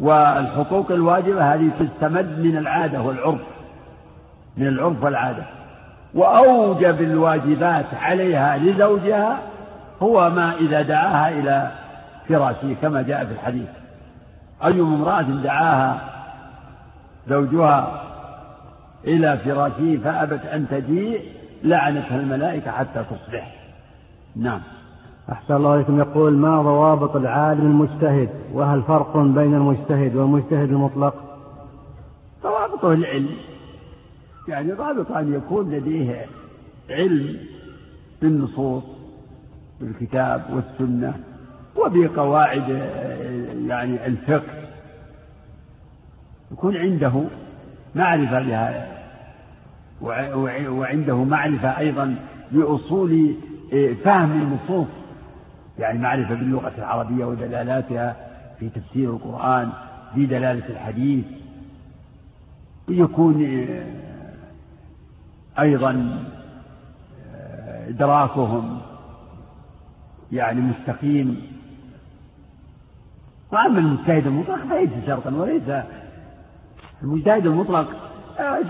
[0.00, 3.40] والحقوق الواجبة هذه تستمد من العادة والعرف
[4.56, 5.44] من العرف والعادة.
[6.14, 9.38] وأوجب الواجبات عليها لزوجها
[10.02, 11.70] هو ما إذا دعاها إلى
[12.28, 13.68] فراشه كما جاء في الحديث.
[14.64, 15.98] أي امرأة دعاها
[17.28, 18.02] زوجها
[19.04, 21.22] إلى فراشه فأبت أن تجيء
[21.62, 23.54] لعنتها الملائكة حتى تصبح.
[24.36, 24.60] نعم.
[25.32, 31.14] أحسن الله عليكم يقول ما ضوابط العالم المجتهد؟ وهل فرق بين المجتهد والمجتهد المطلق؟
[32.42, 33.30] ضوابطه العلم.
[34.48, 36.26] يعني ضابط أن يكون لديه
[36.90, 37.36] علم
[38.22, 38.82] بالنصوص
[39.80, 41.14] بالكتاب والسنة
[41.76, 42.68] وبقواعد
[43.66, 44.64] يعني الفقه.
[46.52, 47.22] يكون عنده
[47.94, 48.88] معرفة بها
[50.68, 52.16] وعنده معرفة أيضا
[52.52, 53.34] بأصول
[54.04, 55.03] فهم النصوص.
[55.78, 58.16] يعني معرفة باللغة العربية ودلالاتها
[58.58, 59.72] في تفسير القرآن
[60.14, 61.24] في دلالة الحديث.
[62.88, 63.66] يكون
[65.58, 66.24] أيضا
[67.88, 68.80] إدراكهم
[70.32, 71.42] يعني مستقيم.
[73.52, 75.84] وأما المجتهد المطلق فليس شرطا وليس
[77.02, 77.88] المجتهد المطلق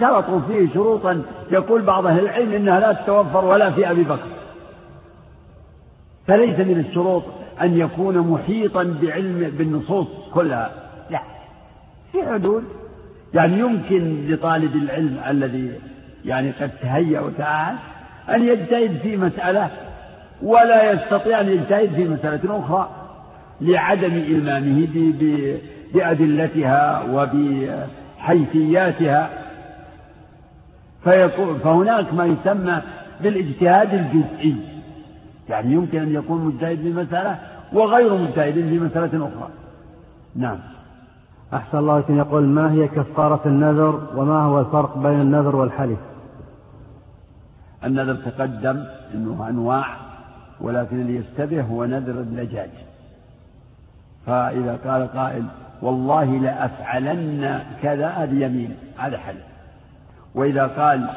[0.01, 1.23] شرطوا فيه شروطا.
[1.51, 4.34] يقول بعض أهل العلم إنها لا تتوفر ولا في أبي بكر.
[6.27, 7.23] فليس من الشروط
[7.61, 10.71] أن يكون محيطا بعلم بالنصوص كلها.
[11.11, 11.21] لا.
[12.13, 12.65] في حدود.
[13.35, 15.73] يعني يمكن لطالب العلم الذي
[16.25, 17.77] يعني قد تهيأ وتعاهد
[18.29, 19.71] أن يجتهد في مسألة
[20.43, 22.89] ولا يستطيع أن يجتهد في مسألة أخرى
[23.61, 24.89] لعدم إلمامه
[25.95, 27.03] بأدلتها
[28.23, 29.31] وبحيثياتها.
[31.05, 32.83] فيكون فهناك ما يسمى
[33.21, 34.74] بالإجتهاد الجزئي.
[35.49, 37.39] يعني يمكن أن يكون مجتهد في مسألة
[37.73, 39.49] وغير مجتهد في مسألة أخرى.
[40.37, 40.59] نعم.
[41.55, 45.99] أحسن الله لكن يقول ما هي كفارة النذر وما هو الفرق بين النذر والحلف؟
[47.85, 48.85] النذر تقدم
[49.15, 49.87] أنه أنواع
[50.61, 52.71] ولكن اللي يشتبه هو نذر اللجاج
[54.27, 55.45] فإذا قال قائل
[55.83, 59.45] والله لأفعلن كذا هذه يمين هذا حلف.
[60.35, 61.09] وإذا قال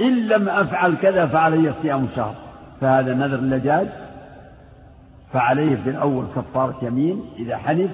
[0.00, 2.34] إن لم أفعل كذا فعلي صيام شهر
[2.80, 3.88] فهذا نذر اللجاج
[5.32, 7.90] فعليه في الأول كفارة يمين إذا حلف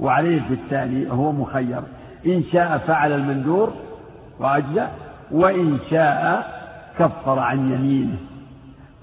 [0.00, 1.82] وعليه في الثاني هو مخير.
[2.26, 3.72] إن شاء فعل المندور
[4.38, 4.90] وأجزاء
[5.30, 6.46] وإن شاء
[6.98, 8.16] كفر عن يمينه.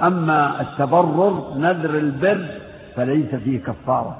[0.02, 2.46] أما التبرر نذر البر
[2.96, 4.18] فليس فيه كفارة.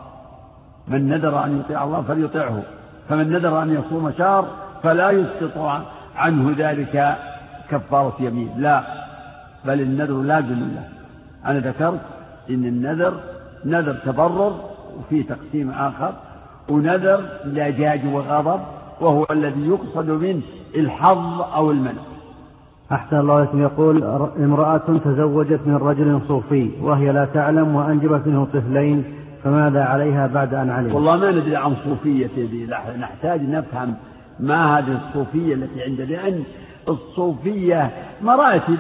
[0.88, 2.62] من نذر أن يطيع الله فليطيعه
[3.10, 4.48] فمن نذر أن يصوم شهر
[4.84, 5.82] فلا يسقط
[6.16, 7.18] عنه ذلك
[7.70, 8.52] كفارة يمين.
[8.58, 9.07] لا.
[9.68, 10.84] بل النذر لازم له.
[11.46, 12.00] أنا ذكرت
[12.50, 13.14] إن النذر
[13.66, 14.54] نذر تبرر
[15.00, 16.14] وفي تقسيم آخر
[16.70, 18.60] ونذر لجاج وغضب
[19.02, 20.42] وهو الذي يقصد منه
[20.76, 22.02] الحظ أو المنع.
[22.92, 24.04] أحسن الله لكم يقول
[24.40, 29.04] امرأة تزوجت من رجل صوفي وهي لا تعلم وأنجبت منه طفلين
[29.44, 32.68] فماذا عليها بعد أن علمت؟ والله ما ندري عن صوفية ذي.
[33.00, 33.96] نحتاج نفهم
[34.40, 36.44] ما هذه الصوفية التي عند لأن
[36.90, 37.92] الصوفية
[38.22, 38.78] مراتب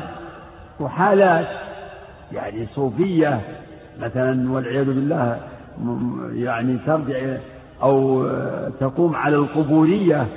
[0.79, 1.47] وحالات
[2.31, 3.41] يعني صوفية
[3.99, 5.39] مثلا والعياذ بالله
[6.33, 7.37] يعني ترجع
[7.81, 8.27] أو
[8.79, 10.27] تقوم على القبورية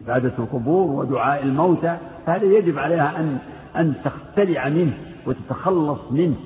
[0.00, 1.96] عبادة القبور ودعاء الموتى
[2.26, 3.38] فهذا يجب عليها أن
[3.76, 4.92] أن تختلع منه
[5.26, 6.36] وتتخلص منه.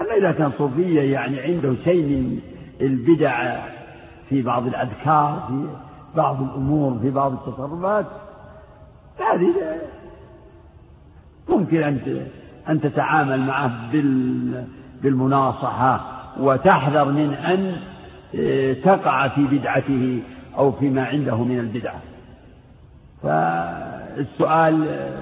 [0.00, 2.40] أما إذا كان صوفية يعني عنده شيء من
[2.80, 3.56] البدع
[4.28, 5.66] في بعض الأذكار في
[6.16, 8.06] بعض الأمور في بعض التصرفات
[9.18, 9.54] هذه
[11.48, 12.26] ممكن أن
[12.68, 13.70] أن تتعامل معه
[15.02, 17.76] بالمناصحة وتحذر من أن
[18.34, 20.22] آه، تقع في بدعته
[20.58, 22.00] أو فيما عنده من البدعة
[23.22, 25.18] فالسؤال آه،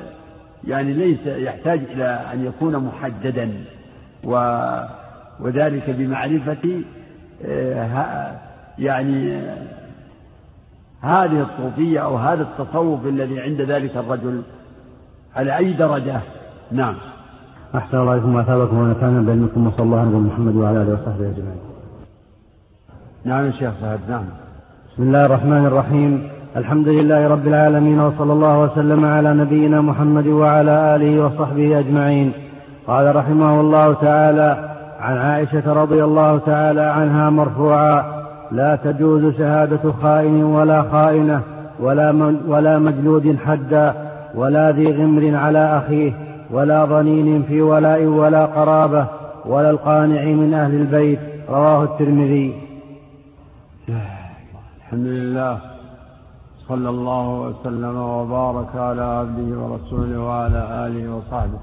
[0.65, 3.51] يعني ليس يحتاج إلى أن يكون محددا
[4.25, 4.35] و
[5.41, 6.83] وذلك بمعرفة
[7.45, 8.41] آه،
[8.79, 9.41] يعني
[11.01, 14.43] هذه الصوفية أو هذا التصوف الذي عند ذلك الرجل
[15.37, 16.21] على أي درجة
[16.73, 16.95] نعم
[17.75, 21.61] أحسن الله إليكم وأثابكم ونفعنا بعلمكم وصلى الله على محمد وعلى آله وصحبه أجمعين.
[23.25, 24.25] نعم يا شيخ فهد نعم.
[24.93, 30.97] بسم الله الرحمن الرحيم الحمد لله رب العالمين وصلى الله وسلم على نبينا محمد وعلى
[30.97, 32.33] آله وصحبه أجمعين.
[32.87, 34.71] قال رحمه الله تعالى
[35.01, 38.05] عن عائشة رضي الله تعالى عنها مرفوعا
[38.53, 41.41] لا تجوز شهادة خائن ولا خائنة
[41.81, 44.04] ولا ولا مجلود حدا
[44.35, 46.13] ولا ذي غمر على أخيه
[46.51, 49.07] ولا ضنين في ولاء ولا قرابة
[49.47, 51.19] ولا القانع من أهل البيت.
[51.49, 52.61] رواه الترمذي.
[54.79, 55.59] الحمد لله.
[56.69, 61.59] صلى الله وسلم وبارك على عبده ورسوله وعلى آله وصحبه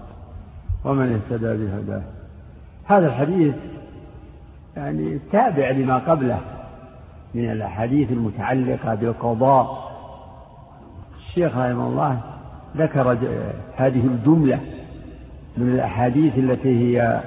[0.85, 2.01] ومن اهتدى بهداه.
[2.85, 3.55] هذا الحديث
[4.77, 6.39] يعني تابع لما قبله
[7.35, 9.91] من الأحاديث المتعلقة بالقضاء.
[11.17, 12.19] الشيخ رحمه الله
[12.77, 13.11] ذكر
[13.75, 14.59] هذه الجملة
[15.57, 17.21] من الأحاديث التي هي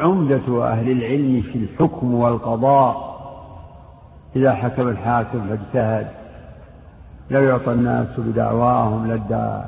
[0.00, 3.08] عمدة أهل العلم في الحكم والقضاء.
[4.36, 6.06] إذا حكم الحاكم فاجتهد.
[7.30, 9.60] لو يعطى الناس بدعواهم لدى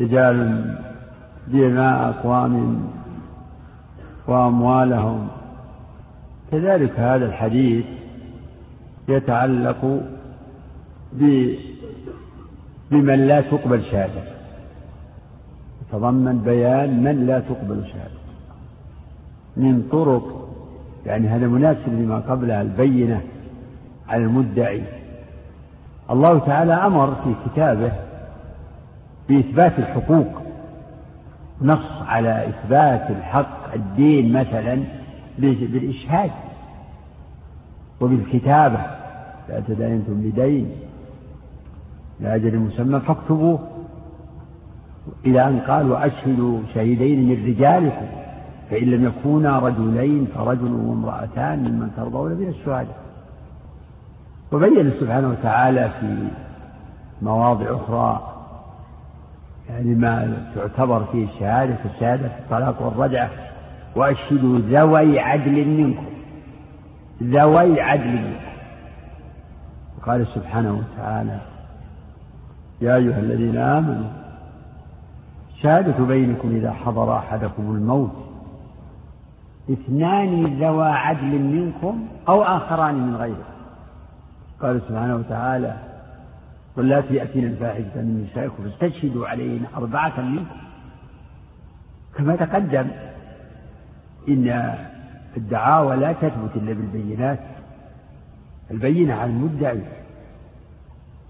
[0.00, 0.74] رجال
[1.46, 2.84] دماء أقوام
[4.28, 5.28] وأموالهم.
[6.50, 7.84] كذلك هذا الحديث
[9.08, 10.00] يتعلق
[12.90, 14.36] بمن لا تقبل شهادته
[15.82, 18.26] يتضمن بيان من لا تقبل شهادته
[19.56, 20.48] من طرق
[21.06, 23.20] يعني هذا مناسب لما قبلها البينة
[24.08, 24.82] على المدعي.
[26.10, 27.92] الله تعالى أمر في كتابه
[29.28, 30.42] بإثبات الحقوق.
[31.62, 34.82] نص على إثبات الحق الدين مثلا
[35.38, 36.30] بالإشهاد
[38.00, 38.80] وبالكتابة.
[39.48, 40.70] لا تداينتم بدين.
[42.20, 43.58] لأجل مسمى فاكتبوه
[45.26, 48.06] إلى أن قال وأشهدوا شهيدين من رجالكم
[48.70, 52.96] فإن لم يكونا رجلين فرجل وامرأتان ممن ترضون من الشهداء.
[54.52, 56.28] وبين سبحانه وتعالى في
[57.22, 58.32] مواضع أخرى
[59.68, 63.30] يعني ما تعتبر فيه الشهادة في الشهادة في الطلاق والرجعة.
[63.96, 66.06] وأشهدوا ذوي عدل منكم
[67.22, 68.46] ذوي عدل منكم.
[70.06, 71.40] قال سبحانه وتعالى
[72.80, 74.10] يا أيها الذين آمنوا
[75.62, 78.26] شهادة بينكم إذا حضر أحدكم الموت
[79.70, 83.56] اثنان ذوى عدل منكم أو آخران من غيركم
[84.60, 85.76] قال سبحانه وتعالى
[86.76, 90.56] واللاتي يأتين الفاحشة من نسائكم فاستشهدوا عليهن أربعة منكم.
[92.16, 92.86] كما تقدم
[94.28, 94.74] إن
[95.36, 97.40] الدعاوى لا تثبت إلا بالبينات
[98.70, 99.82] البينة على المدعي.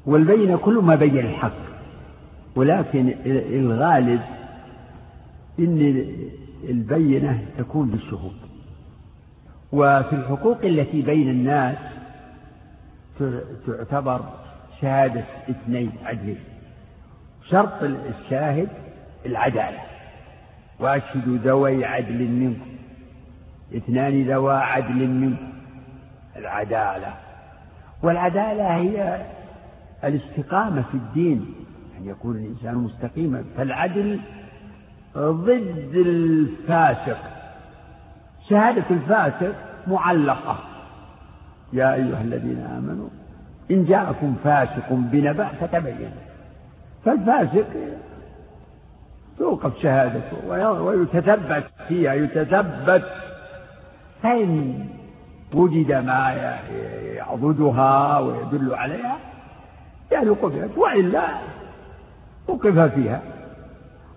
[0.07, 1.67] والبينة كل ما بين الحق.
[2.57, 4.21] ولكن الغالب
[5.59, 6.07] إن
[6.69, 8.37] البينة تكون بالشهود
[9.73, 11.77] وفي الحقوق التي بين الناس
[13.67, 14.21] تعتبر
[14.81, 16.39] شهادة اثنين عدلين
[17.51, 18.69] شرط الشاهد
[19.27, 19.79] العدالة.
[20.81, 22.71] وأشهدوا ذوي عدل منكم.
[23.77, 25.53] اثنان ذوى عدل منكم.
[26.37, 27.15] العدالة.
[28.03, 29.27] والعدالة هي
[30.07, 31.55] الاستقامة في الدين
[31.99, 33.45] أن يكون الإنسان مستقيما.
[33.57, 34.21] فالعدل
[35.17, 37.19] ضد الفاسق.
[38.49, 39.55] شهادة الفاسق
[39.87, 40.59] معلقة.
[41.73, 43.09] يا أيها الذين آمنوا
[43.71, 46.11] إن جاءكم فاسق بنبأ فتبين.
[47.05, 47.67] فالفاسق
[49.39, 50.49] توقف شهادته
[50.83, 53.05] ويتثبت فيها يتثبت.
[54.23, 54.85] فإن
[55.55, 56.31] وجد ما
[57.15, 59.17] يعضدها ويدل عليها
[60.13, 61.27] يعني قبلت وإلا
[62.49, 63.23] وقف فيها.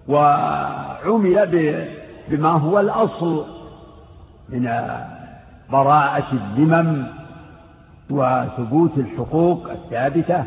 [0.07, 1.47] وعمل
[2.29, 3.45] بما هو الأصل
[4.49, 4.63] من
[5.71, 7.07] براءة الذمم
[8.09, 10.43] وثبوت الحقوق الثابتة.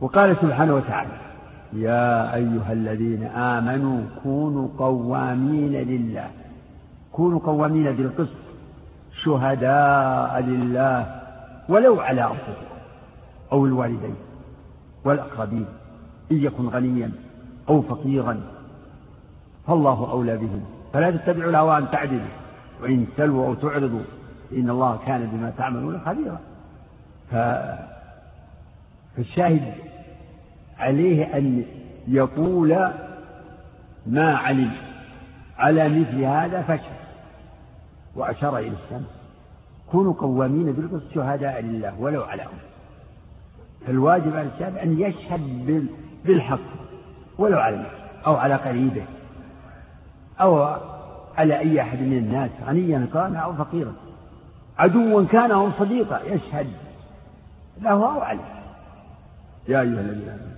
[0.00, 1.10] وقال سبحانه وتعالى
[1.72, 6.26] يا أيها الذين آمنوا كونوا قوامين لله.
[7.12, 8.36] كونوا قوامين بالقسط
[9.24, 11.06] شهداء لله
[11.68, 12.71] ولو على أنفسكم.
[13.52, 14.14] أو الوالدين
[15.04, 15.66] والأقربين
[16.32, 17.10] إن يكن غنيا
[17.68, 18.40] أو فقيرا.
[19.66, 20.64] فالله أولى بهم.
[20.92, 22.28] فلا تتبعوا الهوى أن تعدلوا.
[22.82, 24.02] وإن تلووا أو تعرضوا
[24.52, 26.40] إن الله كان بما تعملون خبيرا.
[29.16, 29.74] فالشاهد
[30.78, 31.64] عليه أن
[32.08, 32.90] يقول
[34.06, 34.70] ما علم
[35.58, 37.02] على مثل هذا فشل
[38.16, 39.10] وأشار إلى السماء
[39.90, 42.71] كونوا قوامين بالقسط شهداء لله ولو على أنفسهم
[43.86, 45.86] فالواجب على الشاب أن يشهد
[46.24, 46.58] بالحق
[47.38, 49.04] ولو على نفسه أو على قريبه
[50.40, 50.76] أو
[51.36, 53.92] على أي أحد من الناس غنيا كان أو فقيرا
[54.78, 56.66] عدوا كان أو صديقا يشهد.
[57.80, 58.64] له أو عليه.
[59.68, 60.52] يا أيها الذين آمنوا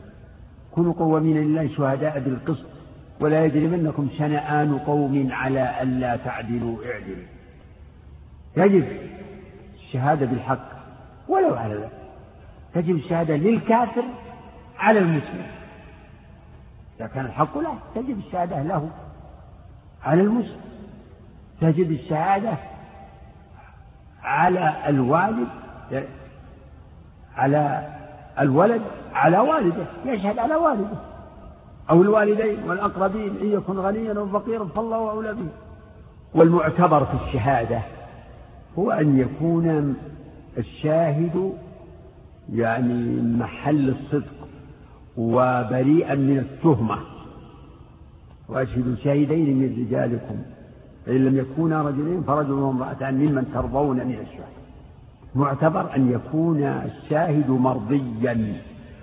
[0.75, 2.67] كونوا قوامين لله شهداء بالقسط
[3.21, 7.27] ولا يجرمنكم شنآن قوم على ألا تعدلوا اعدلوا.
[8.57, 8.85] يجب
[9.75, 10.69] الشهادة بالحق
[11.29, 12.04] ولو على ذلك.
[12.75, 14.05] تجب الشهادة للكافر
[14.79, 15.47] على المسلم.
[16.97, 18.91] إذا كان الحق له تجب الشهادة له
[20.05, 20.61] على المسلم.
[21.61, 22.57] تجب الشهادة
[24.23, 25.49] على الوالد
[27.37, 27.89] على
[28.39, 28.83] الولد
[29.15, 29.87] على والده.
[30.05, 30.97] يشهد على والده.
[31.91, 35.49] أو الوالدين والأقربين إن يكن غنيا أو فقيرا فالله أولى به.
[36.35, 37.81] والمعتبر في الشهادة
[38.79, 39.97] هو أن يكون
[40.59, 41.53] الشاهد
[42.53, 44.49] يعني محل الصدق
[45.17, 46.99] وبريئا من التهمة.
[48.49, 50.37] وأشهدوا شاهدين من رجالكم.
[51.07, 54.65] فإن لم يكونا رجلين فرجل وامرأتان ممن ترضون من الشهداء
[55.35, 58.63] معتبر أن يكون الشاهد مرضيا.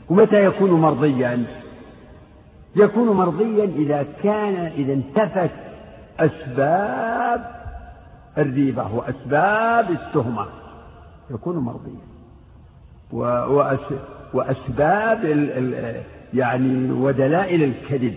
[0.09, 1.45] ومتى يكون مرضيا؟
[2.75, 5.51] يكون مرضيا إذا كان إذا انتفت
[6.19, 7.51] أسباب
[8.37, 10.45] الريبة وأسباب التهمة.
[11.31, 12.10] يكون مرضيا.
[14.33, 15.25] وأسباب
[16.33, 18.15] يعني ودلائل الكذب.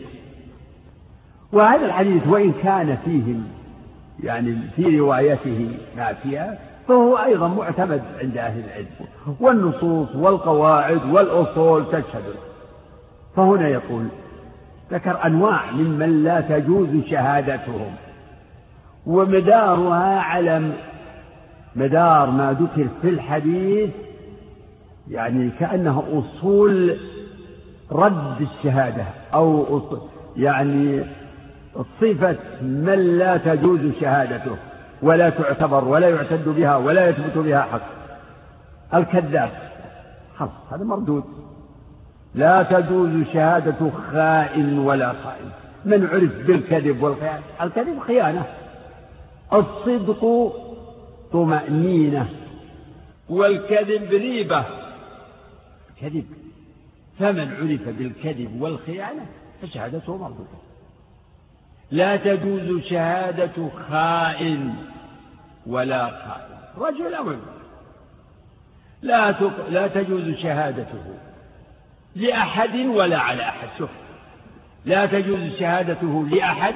[1.52, 3.34] وهذا الحديث وإن كان فيه
[4.22, 8.86] يعني في روايته نافية فهو أيضا معتمد عند أهل العلم.
[9.40, 12.24] والنصوص والقواعد والأصول تشهد.
[13.36, 14.06] فهنا يقول
[14.92, 17.94] ذكر أنواع ممن لا تجوز شهادتهم.
[19.06, 20.72] ومدارها على
[21.76, 23.90] مدار ما ذكر في الحديث
[25.10, 26.96] يعني كأنها أصول
[27.92, 29.82] رد الشهادة أو
[30.36, 31.04] يعني
[32.00, 34.56] صفة من لا تجوز شهادته
[35.02, 37.82] ولا تعتبر ولا يعتد بها ولا يثبت بها حق.
[38.94, 39.50] الكذاب.
[40.36, 41.24] خلاص هذا مردود.
[42.34, 45.50] لا تجوز شهادة خائن ولا خائن.
[45.84, 48.44] من عرف بالكذب والخيانة؟ الكذب خيانة.
[49.52, 50.52] الصدق
[51.32, 52.26] طمأنينة.
[53.28, 54.64] والكذب ريبة.
[56.00, 56.26] كذب
[57.18, 59.26] فمن عرف بالكذب والخيانة
[59.62, 60.64] فشهادته مردودة
[61.90, 64.74] لا تجوز شهادة خائن
[65.66, 66.54] ولا خائن.
[66.78, 67.34] رجل أو
[69.02, 69.68] لا تق...
[69.68, 71.14] لا تجوز شهادته
[72.16, 73.68] لأحد ولا على أحد.
[73.78, 73.90] شوف.
[74.84, 76.74] لا تجوز شهادته لأحد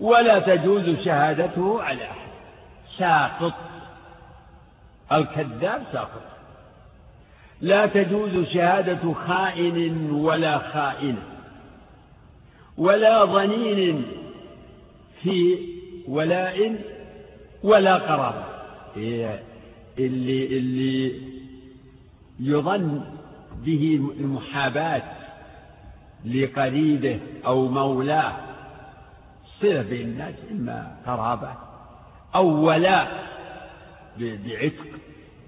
[0.00, 2.28] ولا تجوز شهادته على أحد.
[2.98, 3.54] ساقط.
[5.12, 6.33] الكذاب ساقط.
[7.60, 11.22] لا تجوز شهادة خائن ولا خائنة
[12.78, 14.04] ولا ظنين
[15.22, 15.58] في
[16.08, 16.76] ولاء
[17.62, 18.44] ولا قرار.
[19.98, 21.20] اللي اللي
[22.40, 23.04] يظن
[23.64, 25.02] به المحاباة
[26.24, 28.32] لقريبه أو مولاه
[29.60, 31.52] صلة بين الناس إما قرابة
[32.34, 33.24] أو ولاء
[34.18, 34.86] بعتق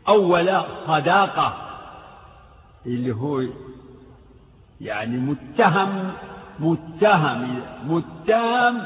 [0.09, 1.66] أو ولاء صداقة.
[2.87, 3.43] اللي هو
[4.81, 6.13] يعني متهم
[6.61, 8.83] متهم متهم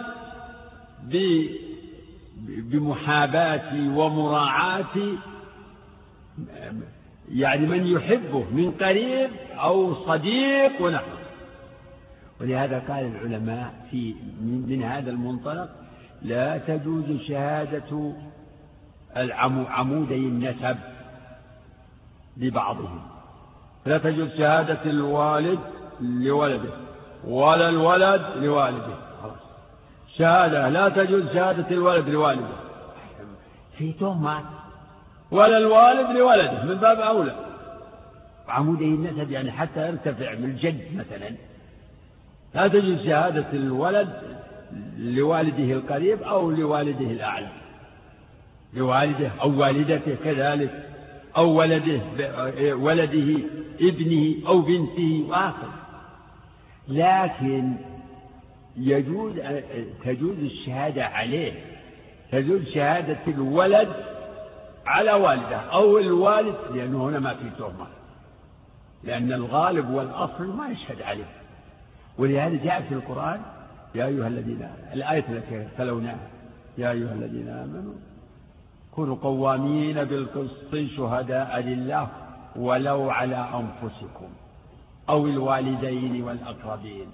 [2.46, 4.96] بمحاباة ومراعاة
[7.32, 11.16] يعني من يحبه من قريب أو صديق ونحو.
[12.40, 15.68] ولهذا قال العلماء في من هذا المنطلق
[16.22, 18.12] لا تجوز شهادة
[19.16, 20.76] العمودي النسب
[22.36, 23.00] لبعضهم.
[23.90, 25.58] لا تجوز شهادة الوالد
[26.00, 26.70] لولده
[27.24, 28.94] ولا الولد لوالده.
[30.16, 32.56] شهادة لا تجوز شهادة الولد لوالده.
[33.78, 34.40] في تهمة
[35.30, 37.34] ولا الوالد لولده من باب أولى.
[38.48, 41.30] عمودي النسب يعني حتى يرتفع من الجد مثلا.
[42.54, 44.08] لا تجوز شهادة الولد
[44.98, 47.48] لوالده القريب أو لوالده الأعلى.
[48.74, 50.86] لوالده أو والدته كذلك.
[51.36, 52.00] أو ولده
[52.74, 53.42] ولده
[53.80, 55.70] ابنه أو بنته وآخر.
[56.88, 57.72] لكن
[58.76, 59.32] يجوز
[60.04, 61.52] تجوز الشهادة عليه.
[62.32, 63.88] تجوز شهادة الولد
[64.86, 67.86] على والده أو الوالد لأنه هنا ما في تهمة.
[69.04, 71.30] لأن الغالب والأصل ما يشهد عليه.
[72.18, 73.40] ولهذا جاء في القرآن
[73.94, 76.28] يا أيها الذين الآية التي تلوناها
[76.78, 77.94] يا أيها الذين آمنوا
[78.94, 82.08] كونوا قوامين بالقسط شهداء لله
[82.56, 84.28] ولو على أنفسكم
[85.08, 87.06] أو الوالدين والأقربين.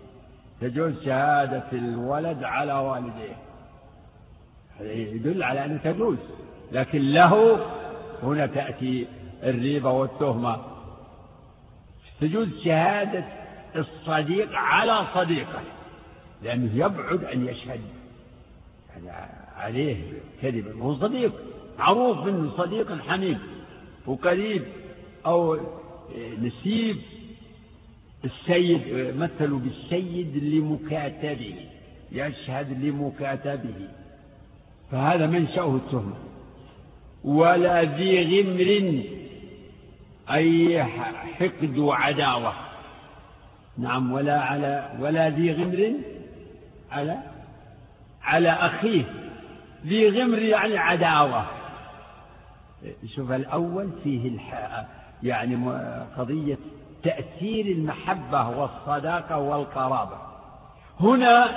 [0.60, 3.36] تجوز شهادة الولد على والديه
[4.80, 6.18] يدل على أنه تجوز
[6.72, 7.66] لكن له
[8.22, 9.06] هنا تأتي
[9.42, 10.56] الريبة والتهمة.
[12.20, 13.24] تجوز شهادة
[13.76, 15.60] الصديق على صديقه
[16.42, 17.80] لأنه يبعد أن يشهد.
[19.56, 19.96] عليه
[20.42, 21.32] كذبا هو صديق
[21.78, 23.38] معروف منه صديق حميد
[24.06, 24.62] وقريب
[25.26, 25.58] أو
[26.42, 26.96] نسيب.
[28.24, 28.80] السيد
[29.16, 31.54] مثلوا بالسيد لمكاتبه
[32.12, 33.88] يشهد لمكاتبه.
[34.90, 36.16] فهذا منشأه التهمة.
[37.24, 39.02] ولا ذي غمر
[40.30, 42.52] أي حقد وعداوة
[43.78, 45.92] نعم ولا على ولا ذي غمر
[46.90, 47.22] على
[48.26, 49.04] على أخيه
[49.86, 51.44] ذي غمر يعني عداوة.
[53.14, 54.88] شوف الأول فيه الحاء
[55.22, 55.56] يعني
[56.18, 56.58] قضية
[57.02, 60.18] تأثير المحبة والصداقة والقرابة.
[61.00, 61.48] هنا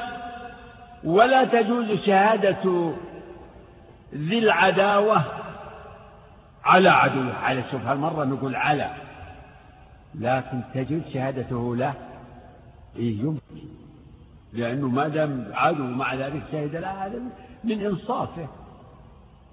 [1.04, 2.94] ولا تجوز شهادة
[4.14, 5.24] ذي العداوة
[6.64, 7.34] على عدوه.
[7.36, 8.90] على شوف هالمرة نقول على
[10.16, 11.94] لكن تجوز شهادته له
[12.96, 13.89] إيه يمكن.
[14.54, 17.22] لأنه ما دام عدو مع ذلك شهد له هذا
[17.64, 18.48] من إنصافه.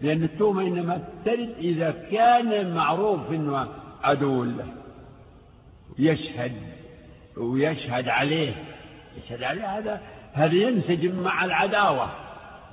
[0.01, 3.69] لأن التهمة إنما ترد إذا كان معروف أنه
[4.03, 4.67] عدو له.
[5.99, 6.53] يشهد
[7.37, 8.55] ويشهد عليه.
[9.17, 10.01] يشهد عليه هذا
[10.33, 12.11] هذا ينسجم مع العداوة.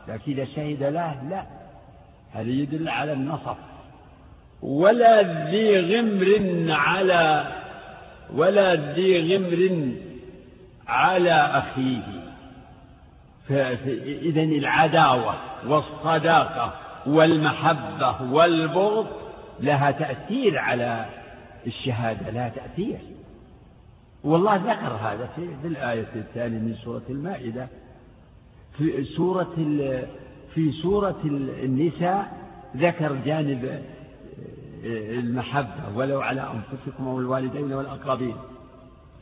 [0.08, 1.46] لكن إذا شهد له لا.
[2.32, 3.58] هذا يدل على النصف
[4.62, 5.22] ولا
[5.52, 7.48] ذي غمر على
[8.34, 9.92] ولا ذي غمر
[10.88, 12.34] على أخيه.
[14.06, 15.36] إذا العداوة
[15.68, 16.74] والصداقة
[17.06, 19.08] والمحبة والبغض
[19.60, 21.06] لها تأثير على
[21.68, 22.98] الشهادة لها تأثير.
[24.24, 27.68] والله ذكر هذا في الآية الثانية من سورة المائدة.
[28.78, 29.56] في سورة
[30.54, 31.20] في سورة
[31.64, 32.38] النساء
[32.78, 33.84] ذكر جانب
[34.86, 38.36] المحبة ولو على أنفسكم أو الوالدين والأقربين.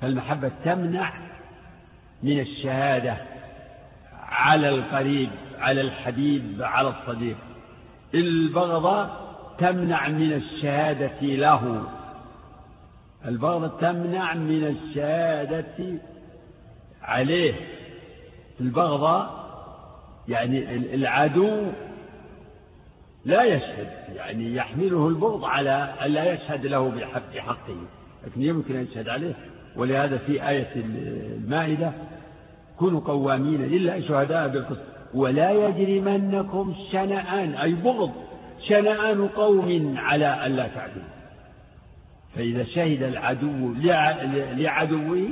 [0.02, 1.14] فالمحبة تمنع
[2.24, 3.18] من الشهادة
[4.30, 7.38] على القريب على الحبيب على الصديق.
[8.14, 9.10] البغضة
[9.58, 11.84] تمنع من الشهادة له.
[13.26, 16.00] البغضة تمنع من الشهادة
[17.02, 17.54] عليه.
[18.62, 19.30] البغضة
[20.28, 21.72] يعني العدو
[23.26, 27.78] لا يشهد يعني يحمله البغض على أن لا يشهد له بحق حقه
[28.26, 29.34] لكن يمكن أن يشهد عليه.
[29.76, 31.92] ولهذا في آية المائدة
[32.80, 34.82] كونوا قوامين لله شهداء بالقسط.
[35.14, 38.12] ولا يجرمنكم شنآن أي بغض
[38.68, 41.04] شنآن قوم على ألا تعدلوا.
[42.36, 43.74] فإذا شهد العدو
[44.58, 45.28] لعدوه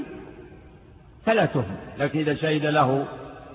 [1.25, 3.05] فلا تهم لكن إذا شهد له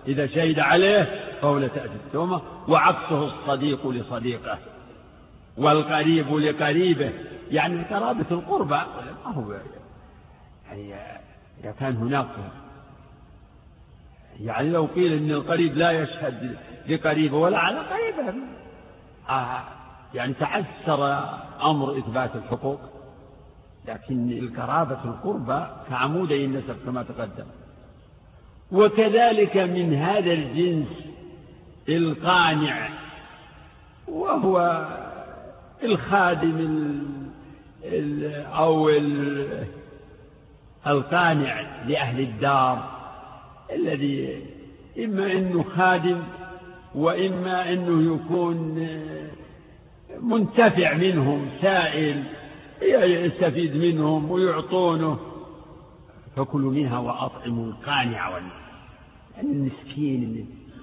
[0.08, 2.40] إذا شهد عليه فهو لا تأتي التهمة.
[2.68, 4.58] وعكسه الصديق لصديقه
[5.56, 7.10] والقريب لقريبه.
[7.50, 8.80] يعني قرابة القربى
[9.24, 9.54] ما هو
[10.80, 11.24] يعني
[11.60, 12.26] إذا كان هناك
[14.40, 16.56] يعني لو قيل إن القريب لا يشهد
[16.88, 18.34] لقريبه ولا على قريبه
[19.28, 19.62] آه
[20.14, 21.28] يعني تعسر
[21.62, 22.80] أمر إثبات الحقوق
[23.88, 27.46] لكن القرابة القربى كعمودي النسب كما تقدم.
[28.72, 30.88] وكذلك من هذا الجنس
[31.88, 32.88] القانع
[34.08, 34.86] وهو
[35.82, 36.88] الخادم
[38.54, 38.88] أو
[40.86, 42.90] القانع لأهل الدار
[43.74, 44.38] الذي
[45.04, 46.22] إما أنه خادم
[46.94, 48.88] وإما أنه يكون
[50.22, 52.22] منتفع منهم سائل
[52.82, 55.18] يستفيد منهم ويعطونه.
[56.36, 58.30] فكلوا منها وأطعموا القانع
[59.36, 59.68] يعني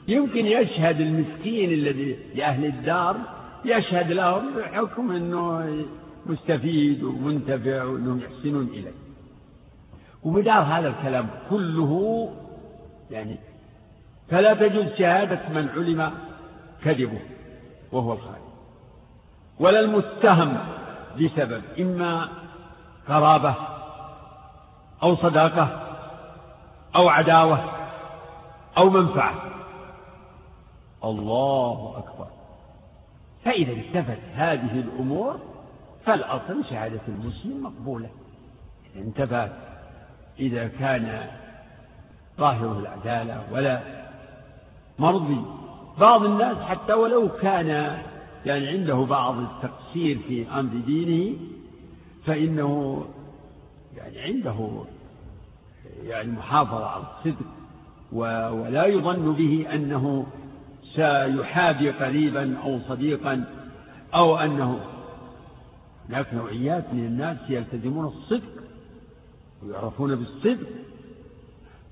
[0.07, 3.17] يمكن يشهد المسكين الذي لأهل الدار
[3.65, 5.75] يشهد لهم بحكم أنه
[6.25, 9.10] مستفيد ومنتفع وأنهم يحسنون إليه.
[10.23, 12.31] ومدار هذا الكلام كله
[13.11, 13.37] يعني
[14.29, 16.11] فلا تجوز شهادة من علم
[16.83, 17.19] كذبه
[17.91, 18.51] وهو الخالق
[19.59, 20.57] ولا المتهم
[21.19, 22.29] بسبب إما
[23.07, 23.55] قرابة
[25.03, 25.87] أو صداقة
[26.95, 27.71] أو عداوة
[28.77, 29.35] أو منفعة.
[31.03, 32.27] الله أكبر.
[33.45, 35.39] فإذا التفت هذه الأمور
[36.05, 38.09] فالأصل شهادة المسلم مقبولة.
[38.95, 39.70] إذا انتفت
[40.41, 41.27] إذا كان
[42.37, 43.81] ظاهره العدالة ولا
[44.99, 45.41] مرضي.
[45.99, 47.97] بعض الناس حتى ولو كان
[48.45, 51.37] يعني عنده بعض التقصير في أمر دينه
[52.25, 53.03] فإنه
[53.97, 54.83] يعني عنده
[56.03, 57.45] يعني محافظة على الصدق
[58.11, 60.25] ولا يظن به أنه
[60.95, 63.43] سيحابي قريبا أو صديقا
[64.13, 64.79] أو أنه.
[66.09, 68.60] هناك نوعيات من الناس يلتزمون الصدق
[69.63, 70.67] ويعرفون بالصدق.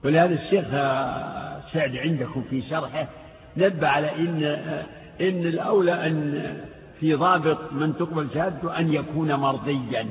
[0.06, 0.68] ولهذا الشيخ
[1.74, 3.08] سعد عندكم في شرحه
[3.58, 4.44] نبه على إن
[5.22, 6.44] إن الأولى أن
[7.00, 10.08] في ضابط من تقبل شهادته أن يكون مرضيا.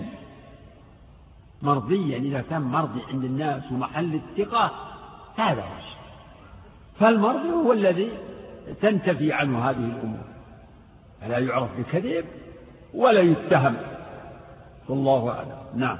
[1.62, 4.70] مرضيا إذا كان مرضي عند الناس ومحل الثقة
[5.36, 5.98] هذا هو الشيء.
[7.00, 8.10] فالمرضي هو الذي
[8.82, 10.24] تنتفي عنه هذه الأمور.
[11.20, 12.24] فلا يعرف بكذب
[12.94, 13.76] ولا يتهم.
[14.88, 15.58] والله أعلم.
[15.74, 15.98] نعم.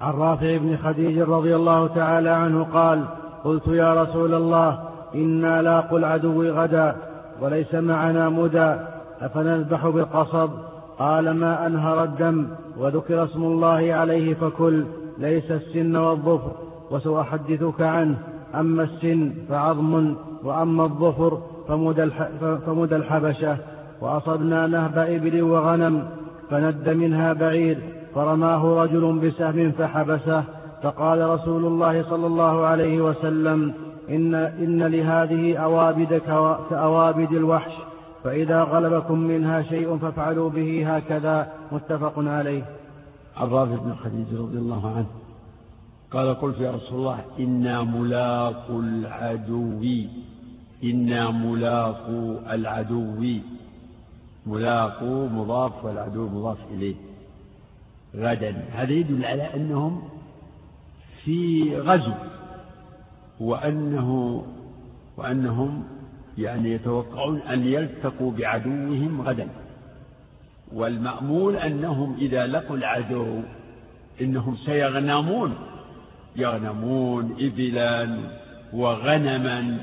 [0.00, 3.04] عن رافع بن خديج رضي الله تعالى عنه قال
[3.44, 4.78] قلت يا رسول الله
[5.14, 6.96] إنا لاقوا العدو غدا
[7.40, 8.74] وليس معنا مدى
[9.20, 10.50] أفنذبح بالقصب؟
[10.98, 12.46] قال ما أنهر الدم
[12.78, 14.84] وذكر اسم الله عليه فكل
[15.18, 16.52] ليس السن والظفر
[16.90, 18.18] وسأحدثك عنه
[18.54, 21.40] أما السن فعظم وأما الظفر
[22.66, 23.56] فمدى الحبشة
[24.00, 26.08] وأصبنا نهب إبل وغنم
[26.50, 27.78] فند منها بعير
[28.14, 30.44] فرماه رجل بسهم فحبسه
[30.82, 33.74] فقال رسول الله صلى الله عليه وسلم
[34.10, 36.22] إن, إن لهذه أوابد
[36.70, 37.72] كأوابد الوحش
[38.24, 41.52] فإذا غلبكم منها شيء فافعلوا به هكذا.
[41.72, 42.64] متفق عليه.
[43.36, 45.06] عن رافع بن خديج رضي الله عنه
[46.10, 49.82] قال قلت يا رسول الله إنا ملاقو العدو
[50.84, 53.24] إنا ملاقو العدو
[54.46, 57.09] ملاقو مضاف والعدو مضاف إليه.
[58.16, 58.64] غدا.
[58.72, 60.08] هذا يدل على أنهم
[61.24, 62.12] في غزو
[63.40, 64.42] وأنه
[65.16, 65.84] وأنهم
[66.38, 69.48] يعني يتوقعون أن يلتقوا بعدوهم غدا.
[70.72, 73.40] والمأمول أنهم إذا لقوا العدو
[74.20, 75.54] إنهم سيغنمون.
[76.36, 78.18] يغنمون إبلا
[78.72, 79.78] وغنما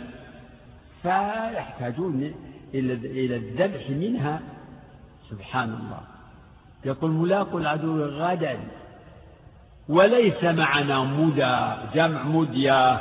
[1.01, 2.31] فيحتاجون
[2.73, 4.41] إلى الذبح منها.
[5.29, 6.16] سبحان الله.
[6.87, 8.59] يقول ملاق العدو غدا
[9.89, 11.57] وليس معنا مدى
[11.95, 12.99] جمع مدية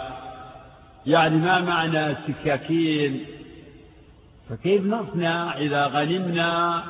[1.07, 3.24] يعني ما معنى سكاكين؟
[4.49, 6.84] فكيف نصنع إذا غنمنا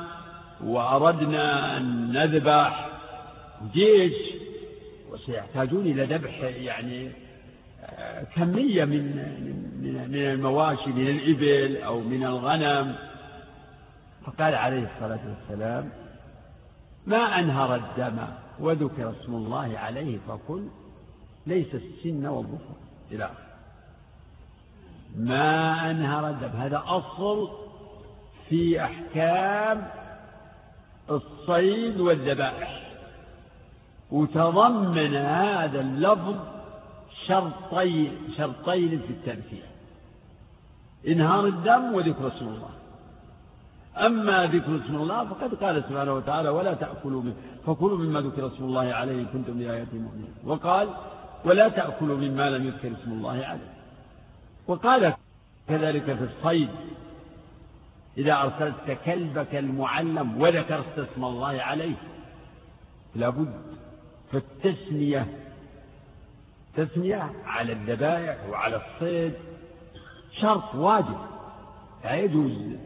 [0.63, 2.89] وأردنا أن نذبح
[3.73, 4.13] جيش؟
[5.11, 7.09] وسيحتاجون إلى ذبح يعني
[7.83, 9.03] آه، كمية من
[9.81, 12.95] من من المواشي من الإبل أو من الغنم.
[14.25, 15.89] فقال عليه الصلاة والسلام
[17.07, 18.17] ما أنهر الدم
[18.59, 20.67] وذكر اسم الله عليه فقل
[21.47, 22.75] ليس السن والظفر.
[23.11, 23.47] إلى آخره
[25.15, 26.47] ما أنهر الدم.
[26.47, 27.49] هذا أصل
[28.49, 29.87] في أحكام
[31.09, 32.83] الصيد والذبائح.
[34.11, 36.35] وتضمن هذا اللفظ
[37.27, 39.63] شرطين شرطين في التمثيل
[41.07, 42.76] إنهار الدم وذكر اسم الله.
[44.05, 47.35] أما ذكر اسم الله فقد قال سبحانه وتعالى ولا تأكلوا منه
[47.65, 50.33] فكلوا مما ذكر اسم الله عليه كنتم بآياته مؤمنين.
[50.45, 50.87] وقال
[51.45, 53.73] ولا تأكلوا مما لم يذكر اسم الله عليه.
[54.67, 55.13] وقال
[55.67, 56.69] كذلك في الصيد.
[58.17, 61.95] إذا أرسلت كلبك المعلم وذكرت اسم الله عليه
[63.15, 63.53] لابد
[64.31, 65.27] فالتسمية
[66.75, 69.33] تسمية على الذبائح وعلى الصيد
[70.41, 71.17] شرط واجب
[72.03, 72.77] لا يجوز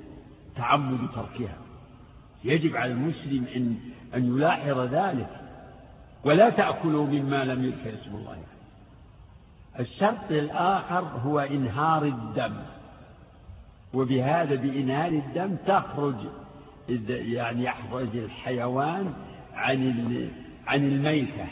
[0.56, 1.58] تعمد تركها.
[2.44, 3.78] يجب على المسلم أن
[4.16, 5.30] أن يلاحظ ذلك.
[6.24, 8.38] ولا تأكلوا مما لم يذكر اسم الله
[9.80, 12.54] الشرط الآخر هو إنهار الدم.
[13.94, 16.16] وبهذا بإنهار الدم تخرج
[17.08, 19.14] يعني يخرج الحيوان
[19.54, 20.30] عن
[20.68, 21.48] عن الميتة.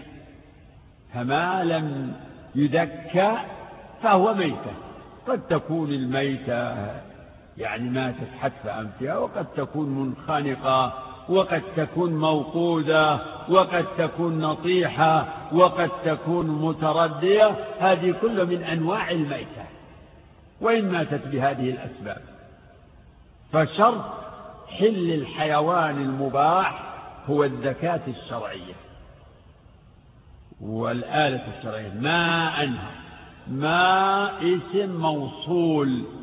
[1.13, 2.15] فما لم
[2.55, 3.37] يذكى
[4.01, 4.73] فهو ميتة.
[5.27, 7.08] قد تكون الميتة
[7.59, 10.93] يعني ماتت حتف أنفها وقد تكون منخنقة
[11.29, 19.65] وقد تكون موقودة وقد تكون نطيحة وقد تكون متردية هذه كل من أنواع الميتة
[20.61, 22.21] وإن ماتت بهذه الأسباب.
[23.53, 24.05] فشرط
[24.67, 26.83] حل الحيوان المباح
[27.29, 28.73] هو الزكاة الشرعية
[30.61, 31.93] والآلة الشرعية.
[31.93, 32.91] ما أنهى
[33.47, 36.18] ما اسم موصول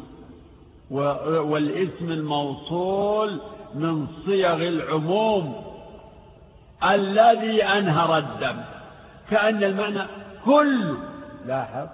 [0.91, 3.41] والاسم الموصول
[3.74, 5.64] من صيغ العموم
[6.84, 8.57] الذي أنهر الدم.
[9.30, 10.03] كأن المعنى
[10.45, 10.97] كل
[11.47, 11.89] لاحظ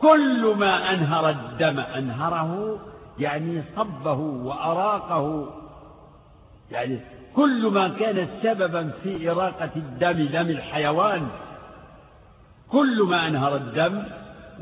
[0.00, 2.78] كل ما أنهر الدم أنهره
[3.18, 5.50] يعني صبه وأراقه.
[6.70, 7.00] يعني
[7.36, 11.28] كل ما كان سببا في إراقة الدم دم الحيوان
[12.70, 14.02] كل ما أنهر الدم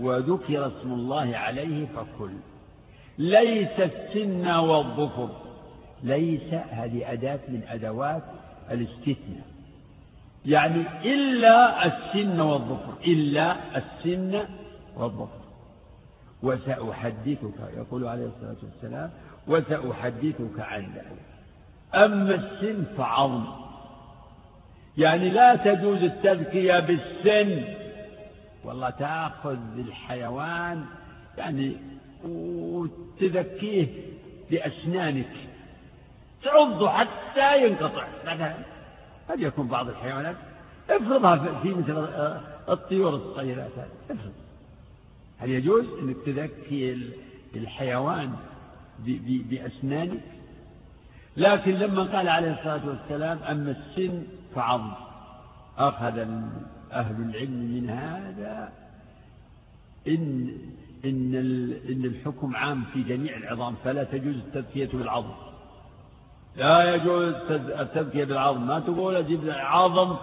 [0.00, 2.51] وذكر اسم الله عليه فكل.
[3.18, 5.28] ليس السن والظفر.
[6.02, 8.22] ليس هذه أداة من أدوات
[8.70, 9.46] الاستثناء.
[10.46, 14.44] يعني إلا السن والظفر إلا السن
[14.96, 15.42] والظفر.
[16.42, 19.10] وسأحدثك يقول عليه الصلاة والسلام
[19.46, 21.22] وسأحدثك عن ذلك.
[21.94, 23.44] أما السن فعظم.
[24.98, 27.64] يعني لا تجوز التذكية بالسن.
[28.64, 30.84] والله تأخذ الحيوان
[31.38, 31.76] يعني
[32.24, 33.86] وتذكيه
[34.50, 35.32] بأسنانك
[36.42, 38.06] تعضه حتى ينقطع.
[38.24, 38.54] مثلا
[39.30, 40.36] قد يكون بعض الحيوانات.
[40.90, 42.06] افرضها في مثل
[42.68, 43.70] الطيور الصغيرات
[44.10, 44.32] افرض.
[45.38, 47.10] هل يجوز أنك تذكي
[47.56, 48.32] الحيوان
[49.26, 50.20] بأسنانك؟
[51.36, 54.22] لكن لما قال عليه الصلاة والسلام أما السن
[54.54, 54.80] فعض.
[55.78, 56.18] أخذ
[56.92, 58.72] أهل العلم من هذا.
[60.08, 60.58] إن
[61.04, 61.34] إن
[61.88, 65.34] إن الحكم عام في جميع العظام فلا تجوز التذكية بالعظم.
[66.56, 68.66] لا يجوز التذكية بالعظم.
[68.66, 70.16] ما تقول أجيب عظم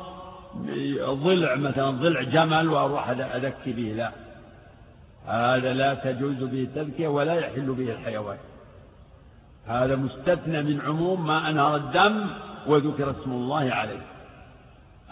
[1.00, 3.94] ضلع مثلا ضلع جمل وأروح أذكي به.
[3.98, 4.12] لا.
[5.26, 8.38] هذا لا تجوز به التذكية ولا يحل به الحيوان.
[9.66, 12.28] هذا مستثنى من عموم ما أنهر الدم
[12.68, 14.02] وذكر اسم الله عليه.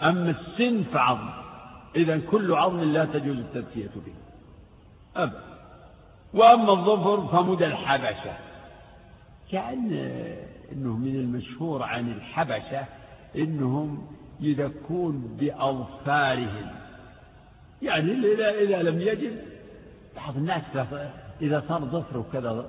[0.02, 1.28] أما السن فعظم.
[1.96, 4.14] إذا كل عظم لا تجوز التذكية به.
[5.16, 5.57] أبدا
[6.34, 8.36] وأما الظفر فمدى الحبشة.
[9.52, 9.92] كأن
[10.72, 12.84] أنه من المشهور عن الحبشة
[13.36, 14.06] أنهم
[14.40, 16.70] يذكون بأظفارهم.
[17.82, 19.42] يعني إذا, إذا لم يجد
[20.16, 20.62] بعض الناس
[21.42, 22.66] إذا صار ظفره كذا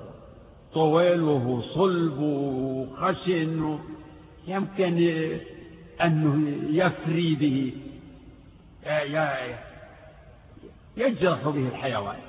[0.74, 3.80] طويل وهو صلب وخشن
[4.48, 4.98] يمكن
[6.02, 7.74] أنه يفري به.
[10.98, 12.29] يجرح به الحيوان.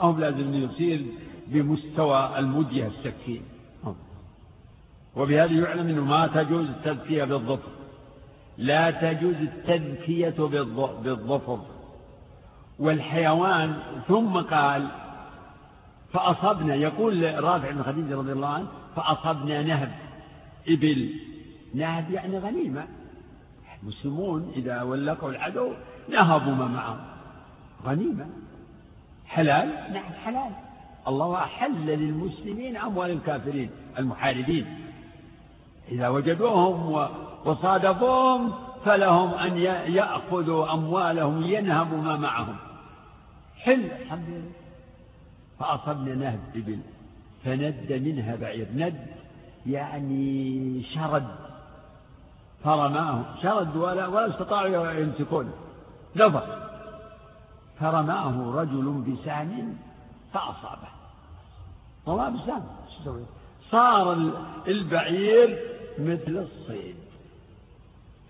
[0.00, 1.06] أو لازم يصير
[1.46, 3.42] بمستوى المدية السكين
[5.16, 7.70] وبهذا يعلم أنه ما تجوز التذكية بالظفر
[8.58, 10.34] لا تجوز التذكية
[11.02, 11.60] بالظفر
[12.78, 13.78] والحيوان
[14.08, 14.88] ثم قال
[16.12, 19.92] فأصبنا يقول رافع بن خديجة رضي الله عنه فأصبنا نهب
[20.68, 21.10] إبل.
[21.74, 22.86] نهب يعني غنيمة.
[23.82, 25.72] المسلمون إذا ولقوا العدو
[26.08, 26.98] نهبوا ما معهم.
[27.84, 28.26] غنيمة.
[29.28, 30.50] حلال؟ نعم حلال.
[31.08, 34.66] الله أحل للمسلمين أموال الكافرين المحاربين.
[35.88, 37.08] إذا وجدوهم
[37.44, 38.52] وصادفوهم
[38.84, 39.56] فلهم أن
[39.92, 42.56] يأخذوا أموالهم ينهبوا ما معهم.
[43.56, 43.84] حل.
[43.84, 44.52] الحمد لله.
[45.58, 46.78] فأصبنا نهب إبل
[47.44, 48.66] فند منها بعير.
[48.74, 49.06] ند
[49.66, 51.28] يعني شرد.
[52.64, 55.52] فرماه شرد ولا ولا استطاعوا يمسكونه
[56.16, 56.67] نفر.
[57.80, 59.78] فرماه رجل بسهم
[60.32, 60.88] فأصابه.
[62.08, 62.64] رماه بسهم
[63.70, 64.12] صار
[64.68, 65.58] البعير
[65.98, 66.94] مثل الصيد.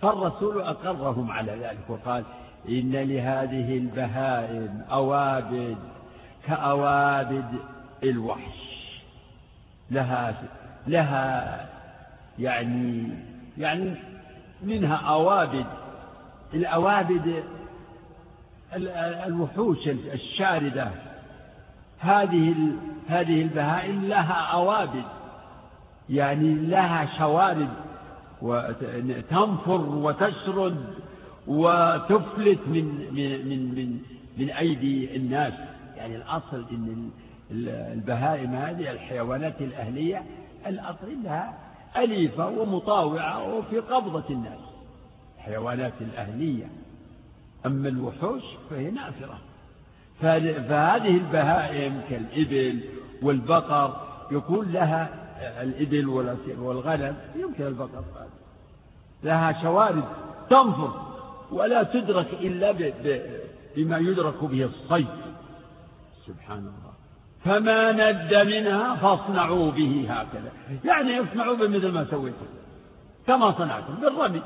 [0.00, 2.24] فالرسول أقرهم على ذلك وقال
[2.68, 5.78] إن لهذه البهائم أوابد
[6.46, 7.58] كأوابد
[8.02, 8.68] الوحش.
[9.90, 10.42] لها
[10.86, 11.68] لها
[12.38, 13.08] يعني
[13.58, 13.94] يعني
[14.62, 15.66] منها أوابد.
[16.54, 17.44] الأوابد
[19.26, 20.90] الوحوش الشاردة.
[21.98, 22.54] هذه
[23.08, 25.04] هذه البهائم لها أوابد
[26.08, 27.68] يعني لها شوارد
[28.42, 30.94] وتنفر وتشرد
[31.46, 34.00] وتفلت من من من من,
[34.38, 35.52] من أيدي الناس.
[35.96, 37.10] يعني الأصل إن
[37.92, 40.22] البهائم هذه الحيوانات الأهلية
[40.66, 41.58] الأصل إنها
[41.96, 44.60] أليفة ومطاوعة وفي قبضة الناس.
[45.38, 46.66] الحيوانات الأهلية.
[47.66, 49.38] أما الوحوش فهي نافرة.
[50.20, 52.80] فهذه البهائم كالإبل
[53.22, 53.96] والبقر
[54.30, 55.08] يكون لها
[55.62, 56.08] الإبل
[56.58, 58.04] والغنم يمكن البقر
[59.22, 60.04] لها شوارد
[60.50, 60.92] تنفر
[61.52, 62.72] ولا تدرك إلا
[63.76, 65.08] بما يدرك به الصيد
[66.26, 66.92] سبحان الله.
[67.44, 70.52] فما ند منها فاصنعوا به هكذا.
[70.84, 72.46] يعني اصنعوا بمثل ما سويتم.
[73.26, 74.42] كما صنعتم بالرمي.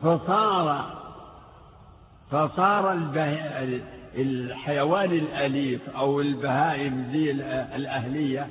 [0.00, 0.99] فصار
[2.30, 2.92] فصار
[4.16, 7.30] الحيوان الأليف أو البهائم ذي
[7.76, 8.46] الأهلية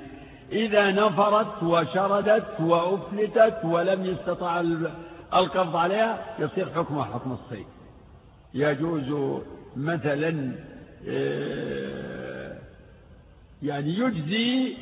[0.51, 4.59] إذا نفرت وشردت وأفلتت ولم يستطع
[5.34, 7.65] القبض عليها يصير حكمها حكم الصيد.
[8.53, 9.39] يجوز
[9.75, 10.51] مثلا
[11.07, 12.57] آه،
[13.63, 14.77] يعني يجزي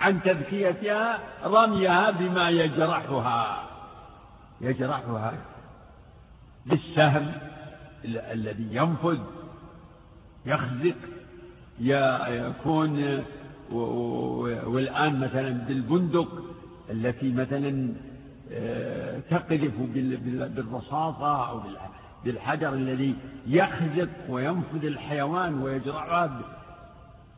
[0.00, 3.68] عن تذكيتها رميها بما يجرحها.
[4.60, 5.34] يجرحها
[6.66, 7.32] بالسهم.
[8.04, 9.18] الذي ينفذ
[10.46, 10.96] يخزق
[12.28, 13.24] يكون
[14.66, 16.44] والآن مثلا بالبندق
[16.90, 17.94] التي مثلا
[18.52, 19.72] آه، تقذف
[20.56, 21.60] بالرصاصة أو
[22.24, 23.14] بالحجر الذي
[23.46, 26.40] يخزق وينفذ الحيوان ويجرعها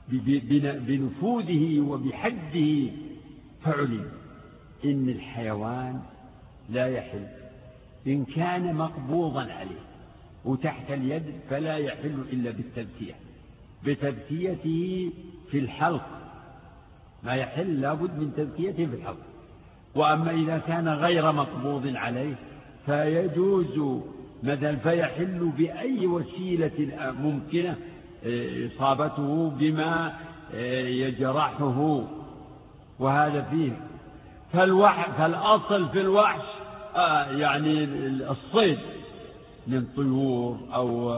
[0.08, 2.90] بنفوذه وبحده.
[3.64, 4.08] فعلم
[4.84, 6.00] إن الحيوان
[6.70, 7.26] لا يحل
[8.06, 9.85] إن كان مقبوضا عليه.
[10.46, 13.14] وتحت اليد فلا يحل إلا بالتذكية.
[13.84, 15.10] بتذكيته
[15.50, 16.06] في الحلق.
[17.22, 19.22] ما يحل لابد من تذكيته في الحلق.
[19.94, 22.34] وأما إذا كان غير مقبوض عليه
[22.86, 24.02] فيجوز
[24.42, 27.76] مثلا فيحل بأي وسيلة ممكنة
[28.26, 30.12] آه، إصابته بما
[30.54, 32.02] آه، يجرحه.
[32.98, 33.72] وهذا فيه.
[34.52, 36.44] فالوح فالأصل في الوحش
[36.96, 37.84] آه، يعني
[38.30, 38.78] الصيد.
[39.66, 41.12] من طيور أو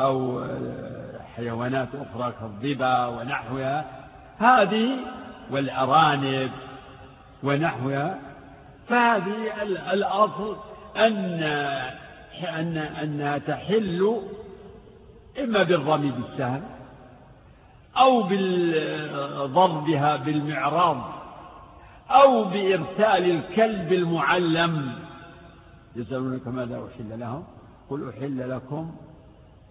[0.00, 0.44] أو
[1.36, 3.84] حيوانات أخرى كالظبا ونحوها.
[4.38, 4.98] هذه
[5.50, 6.50] والأرانب
[7.42, 8.18] ونحوها.
[8.88, 9.62] فهذه
[9.92, 10.56] الأصل
[10.96, 11.42] أن
[12.44, 14.20] أن أنها تحل
[15.38, 16.62] إما بالرمي بالسهم
[17.96, 21.12] أو بضربها بالمعراض
[22.10, 24.92] أو بإرسال الكلب المعلم.
[25.96, 27.44] يسألونك ماذا أحل لهم؟
[27.90, 28.90] قل أحل لكم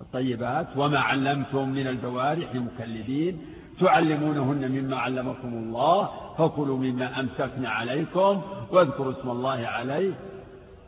[0.01, 3.41] الطيبات وما علمتم من الجوارح مكلبين
[3.79, 8.41] تعلمونهن مما علمكم الله فكلوا مما أمسكن عليكم
[8.71, 10.13] واذكروا اسم الله عليه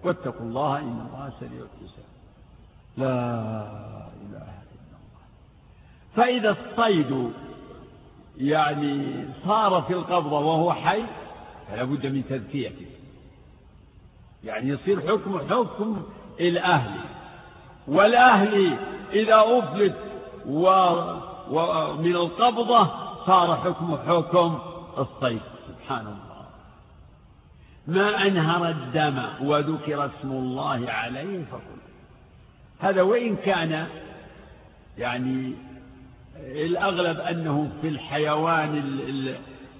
[0.04, 2.06] واتقوا الله إن الله سريع الحساب.
[2.98, 3.30] لا
[4.22, 5.24] إله إلا الله.
[6.16, 7.32] فإذا الصيد
[8.38, 11.04] يعني صار في القبضة وهو حي
[11.68, 12.88] فلا بد من تذكيته.
[14.44, 16.04] يعني يصير حكم حكم
[16.40, 17.17] الأهل.
[17.88, 18.78] والأهل
[19.14, 19.96] إذا أفلت
[20.46, 22.90] ومن القبضة
[23.26, 24.60] صار حكم حكم
[24.98, 25.42] الصيد.
[25.68, 26.46] سبحان الله.
[27.88, 31.78] ما أنهر الدم وذكر اسم الله عليه فقل.
[32.80, 33.88] هذا وإن كان
[34.98, 35.54] يعني
[36.40, 39.36] الأغلب أنه في الحيوان ال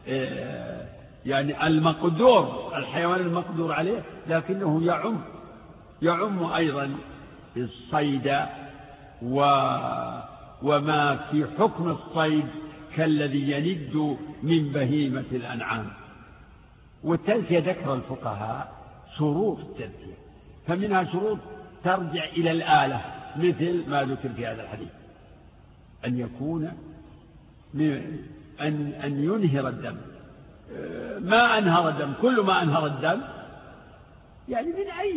[0.08, 0.88] ال
[1.26, 5.22] يعني المقدور الحيوان المقدور عليه لكنه يعم.
[6.02, 6.96] يعم أيضا
[7.58, 8.40] الصيد
[9.22, 9.40] و
[10.64, 12.46] وما في حكم الصيد
[12.96, 15.88] كالذي يند من بهيمة الأنعام.
[17.04, 18.74] والتزكية ذكر الفقهاء
[19.18, 20.18] شروط التزكية
[20.68, 21.38] فمنها شروط
[21.84, 23.02] ترجع إلى الآلة
[23.36, 24.90] مثل ما ذكر في هذا الحديث
[26.06, 26.72] أن يكون
[28.62, 29.98] أن أن ينهر الدم.
[31.20, 33.22] ما أنهر الدم كل ما أنهر الدم
[34.50, 35.14] يعني من أي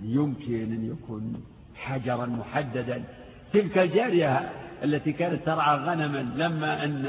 [0.00, 1.44] يعني يمكن أن يكون
[1.76, 3.04] حجرا محددا.
[3.52, 4.50] تلك الجارية
[4.84, 7.06] التي كانت ترعى غنما لما أن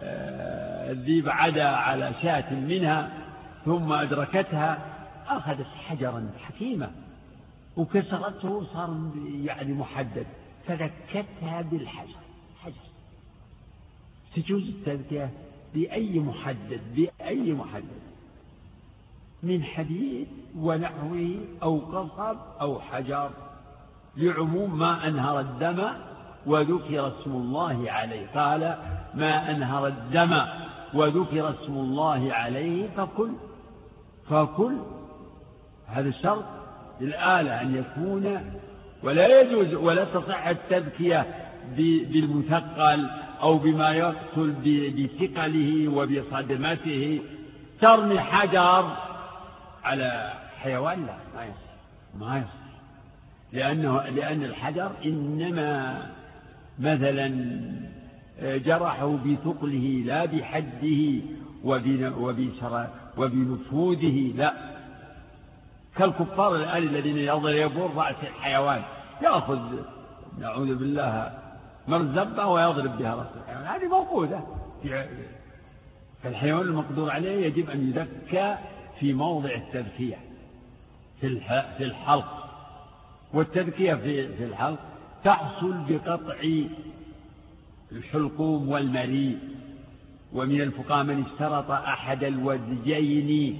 [0.00, 3.10] آه، الذيب عدا على شاة منها
[3.64, 4.78] ثم أدركتها
[5.28, 6.90] أخذت حجرا حكيمة
[7.76, 9.10] وكسرته صار
[9.44, 10.26] يعني محدد.
[10.66, 12.16] فذكتها بالحجر.
[12.62, 12.74] حجر.
[14.36, 15.30] تجوز التذكية
[15.74, 18.03] بأي محدد بأي محدد.
[19.44, 20.26] من حديد
[20.58, 23.30] ونحوه أو قصب أو حجر
[24.16, 25.84] لعموم ما أنهر الدم
[26.46, 28.26] وذكر اسم الله عليه.
[28.34, 28.76] قال
[29.14, 30.40] ما أنهر الدم
[30.94, 33.30] وذكر اسم الله عليه فكل
[34.30, 34.76] فكل
[35.86, 36.44] هذا الشرط
[37.00, 38.40] للآلة أن يكون
[39.02, 41.26] ولا يجوز ولا تصح التذكية
[41.76, 43.06] بالمثقل
[43.42, 44.54] أو بما يقتل
[44.96, 47.20] بثقله وبصدمته.
[47.80, 48.84] ترمي حجر
[49.84, 50.32] على
[50.62, 51.74] حيوان لا ما يصح.
[52.18, 52.64] ما يصح.
[53.52, 56.02] لأنه لأن الحجر إنما
[56.78, 57.28] مثلا
[58.42, 61.20] جرحه بثقله لا بحده
[63.16, 64.54] وبنفوذه لا.
[65.96, 68.82] كالكفار الآن الذين يضربون رأس الحيوان.
[69.22, 69.60] يأخذ
[70.40, 71.32] نعوذ بالله
[71.88, 73.66] مرزبة ويضرب بها رأس الحيوان.
[73.66, 74.40] هذه موجودة
[76.22, 78.56] فالحيوان المقدور عليه يجب أن يذكى
[79.00, 80.18] في موضع التذكية
[81.20, 82.44] في الحلق.
[83.34, 84.78] والتذكية في الحلق
[85.24, 86.36] تحصل بقطع
[87.92, 89.38] الحلقوم والمريء.
[90.32, 93.58] ومن الفقهاء من اشترط أحد الوزجين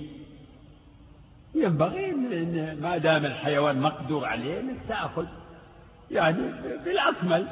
[1.54, 5.26] ينبغي إن ما دام الحيوان مقدور عليه أنك تأخذ
[6.10, 6.42] يعني
[6.84, 7.46] بالأكمل.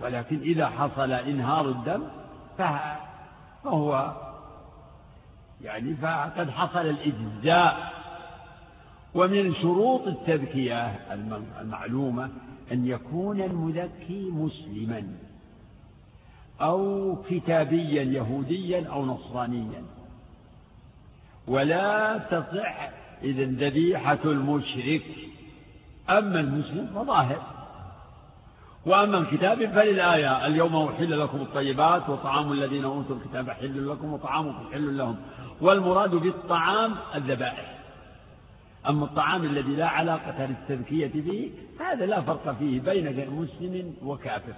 [0.00, 2.02] ولكن إذا حصل إنهار الدم
[2.58, 4.12] فهو
[5.64, 7.92] يعني فقد حصل الإجزاء.
[9.14, 10.86] ومن شروط التذكية
[11.60, 12.30] المعلومة
[12.72, 15.08] أن يكون المذكي مسلما
[16.60, 19.82] أو كتابيا يهوديا أو نصرانيا.
[21.48, 22.90] ولا تصح
[23.22, 25.02] إذا ذبيحة المشرك.
[26.10, 27.42] أما المسلم فظاهر.
[28.86, 30.46] وأما الكتاب فللآية.
[30.46, 35.16] اليوم أحل لكم الطيبات وطعام الذين أوتوا الكتاب حل لكم وطعامكم حل لهم.
[35.60, 37.76] والمراد بالطعام الذبائح.
[38.88, 41.50] أما الطعام الذي لا علاقة للتذكية به
[41.80, 44.54] هذا لا فرق فيه بين مسلم وكافر.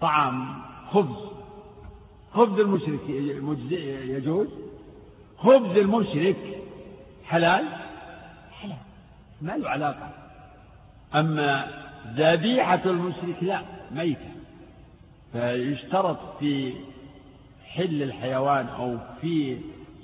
[0.00, 1.16] طعام خبز
[2.32, 3.08] خبز المشرك
[4.08, 4.48] يجوز.
[5.38, 6.36] خبز المشرك
[7.24, 7.64] حلال؟
[8.52, 8.76] حلال.
[9.42, 10.10] ما له علاقة.
[11.14, 11.68] أما
[12.16, 14.30] ذبيحة المشرك لا ميتة
[15.32, 16.74] فيشترط في
[17.64, 19.58] حل الحيوان أو في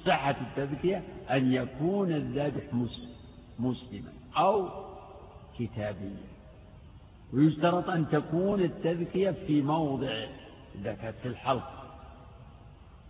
[0.06, 2.62] صحة التذكية أن يكون الذابح
[3.58, 4.68] مسلما أو
[5.58, 6.32] كتابيا.
[7.34, 10.24] ويشترط أن تكون التذكية في موضع
[10.74, 11.70] الزكاة في الحلق.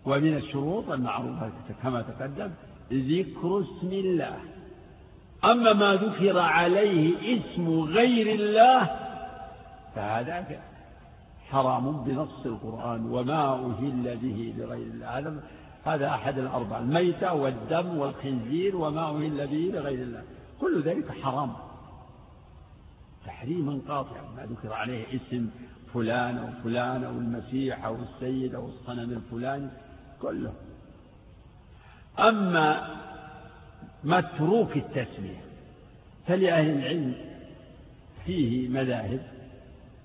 [0.05, 2.51] ومن الشروط المعروفة كما تقدم
[2.93, 4.38] ذكر اسم الله.
[5.45, 8.90] أما ما ذكر عليه اسم غير الله
[9.95, 10.61] فهذا
[11.51, 15.40] حرام بنص القرآن وما أهل به لغير الله.
[15.85, 20.22] هذا أحد الأربع الميتة والدم والخنزير وما أهل به لغير الله.
[20.61, 21.53] كل ذلك حرام.
[23.26, 25.51] تحريما قاطعا ما ذكر عليه اسم
[25.95, 29.69] فلان أو فلان أو المسيح أو السيد أو الصنم الفلاني
[30.23, 30.52] كله.
[32.19, 32.97] أما
[34.05, 35.40] متروك التسمية
[36.27, 37.15] فلأهل العلم
[38.24, 39.20] فيه مذاهب.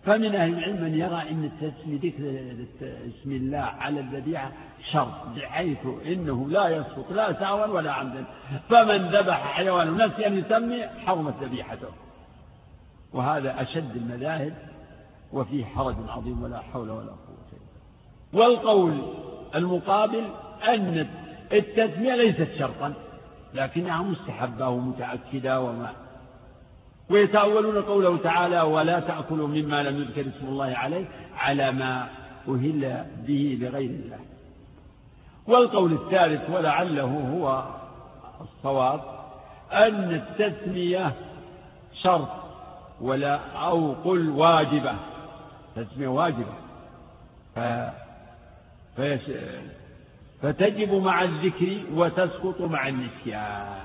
[0.05, 4.51] فمن أهل العلم من يرى أن التسمية ذكر اسم الله على الذبيحة
[4.91, 8.23] شرط بحيث إنه لا يسقط لا سهوا ولا عمدا.
[8.69, 11.87] فمن ذبح حيوان أن يسمي حرمت ذبيحته.
[13.13, 14.53] وهذا أشد المذاهب
[15.33, 19.01] وفيه حرج عظيم ولا حول ولا قوة إلا والقول
[19.55, 20.23] المقابل
[20.67, 21.07] أن
[21.53, 22.93] التسمية ليست شرطا
[23.53, 25.93] لكنها مستحبة ومتأكدة وما.
[27.09, 31.05] ويتأولون قوله تعالى ولا تأكلوا مما لم يذكر اسم الله عليه
[31.37, 32.07] على ما
[32.47, 34.19] أهل به لغير الله.
[35.47, 37.63] والقول الثالث ولعله هو
[38.41, 39.01] الصواب
[39.73, 41.13] أن التسمية
[41.93, 42.29] شرط
[43.01, 44.95] ولا أو قل واجبة
[45.75, 46.53] تسمية واجبة.
[47.55, 47.59] ف...
[48.95, 49.21] فيش...
[50.41, 53.81] فتجب مع الذكر وتسقط مع النسيان.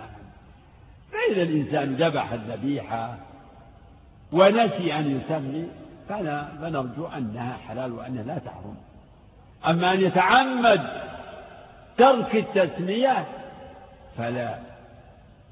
[1.13, 3.17] فإذا الإنسان ذبح الذبيحة
[4.33, 5.69] ونسي أن يسمي
[6.61, 8.77] فنرجو أنها حلال وأنها لا تحرم.
[9.67, 11.12] أما أن يتعمد
[11.99, 13.27] ترك التسمية
[14.19, 14.59] فلا.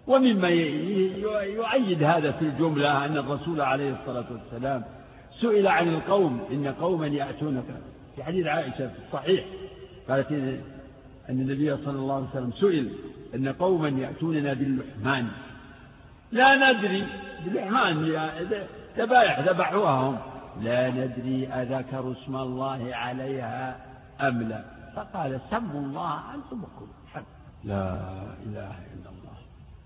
[0.06, 4.84] ومما يؤيد هذا في الجملة أن الرسول عليه الصلاة والسلام
[5.40, 7.64] سئل عن القوم إن قوما يأتونك.
[8.16, 9.44] في حديث عائشة في الصحيح
[10.08, 12.90] قالت أن النبي صلى الله عليه وسلم سئل
[13.34, 15.28] أن قوما يأتوننا باللحمان.
[16.32, 17.06] لا ندري.
[17.44, 17.96] بالإحمان
[18.98, 20.18] ذبائح ذبحوها هم.
[20.62, 23.76] لا ندري أذكروا اسم الله عليها
[24.20, 24.79] أم لا.
[24.96, 27.24] فقال سموا الله أنتم وكلوا
[27.64, 27.92] لا
[28.46, 29.36] إله إلا الله.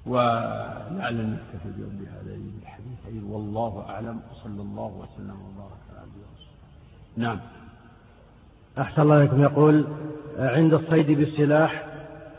[0.07, 6.25] ولعل نكتفي اليوم بهذين الحديثين والله أعلم وصلى الله وسلم وبارك على عبده
[7.17, 7.41] نعم.
[8.79, 9.43] أحسن الله إليكم.
[9.43, 9.87] يقول
[10.39, 11.85] عند الصيد بالسلاح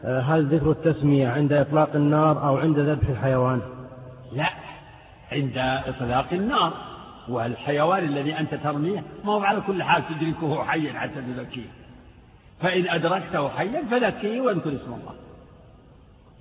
[0.04, 3.62] هل ذكر التسمية عند إطلاق النار أو عند ذبح الحيوان؟
[4.32, 4.50] لا
[5.32, 6.74] عند إطلاق النار.
[7.30, 11.70] والحيوان الذي أنت ترميه ما هو على كل حال تدركه حيا حتى تذكيه.
[12.62, 15.16] فإن أدركته حيا فذكيه واذكر اسم الله.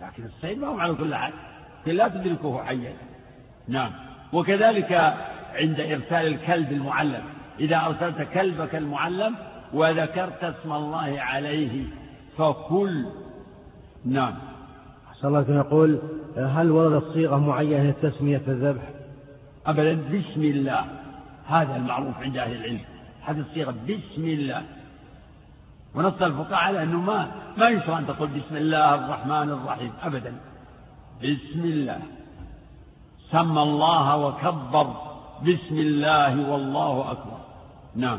[0.03, 1.33] لكن الصيد ما هو على كل حال
[1.87, 2.93] لا تدركه حيا.
[3.69, 3.93] نعم.
[4.33, 4.93] وكذلك
[5.55, 7.23] عند إرسال الكلب المعلم.
[7.61, 9.35] إذا أرسلت كلبك المعلم
[9.73, 11.85] وذكرت اسم الله عليه
[12.39, 13.07] فكل.
[14.05, 14.35] نعم.
[15.09, 15.99] أحسن الله يقول
[16.37, 18.83] هل وردت صيغة معينة للتسمية في الذبح؟
[19.67, 20.85] أبدا بسم الله.
[21.47, 22.81] هذا المعروف عند أهل العلم.
[23.23, 24.63] هذه الصيغة بسم الله.
[25.95, 29.93] ونص الفقهاء على أنه ما ما يشرع أن تقول بسم الله الرحمن الرحيم.
[30.03, 30.33] أبدا.
[31.23, 32.01] بسم الله.
[33.31, 34.87] سمى الله وكبر.
[35.43, 37.39] بسم الله والله أكبر.
[37.97, 38.19] نعم.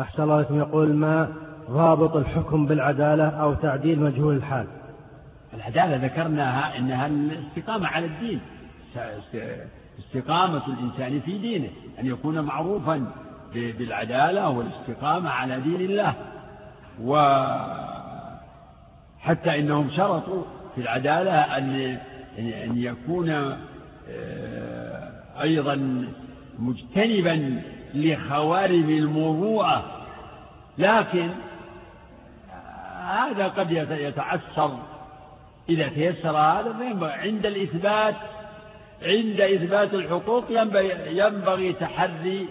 [0.00, 1.32] أحسن الله لكم يقول ما
[1.70, 4.66] ضابط الحكم بالعدالة أو تعديل مجهول الحال؟
[5.54, 8.40] العدالة ذكرناها إنها الاستقامة على الدين.
[9.98, 11.68] استقامة الإنسان في دينه.
[12.00, 13.06] أن يكون معروفا
[13.54, 16.14] بالعدالة والاستقامة على دين الله.
[17.02, 18.38] وحتى
[19.58, 20.42] إنهم شرطوا
[20.74, 21.98] في العدالة أن
[22.38, 23.30] أن يكون
[24.10, 25.10] آه،
[25.42, 26.06] أيضا
[26.58, 27.62] مجتنبا
[27.94, 29.84] لخوارم المروءة
[30.78, 31.30] لكن
[33.04, 34.78] هذا قد يتعسر.
[35.68, 38.14] إذا تيسر هذا فينبغي عند الإثبات
[39.02, 42.48] عند إثبات الحقوق ينبغي, ينبغي تحري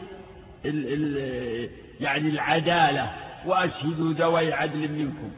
[2.00, 3.10] يعني العدالة.
[3.46, 5.32] وأشهدوا ذوي عدل منكم.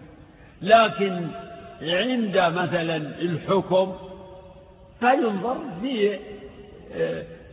[0.61, 1.27] لكن
[1.82, 3.94] عند مثلا الحكم
[4.99, 6.19] فينظر في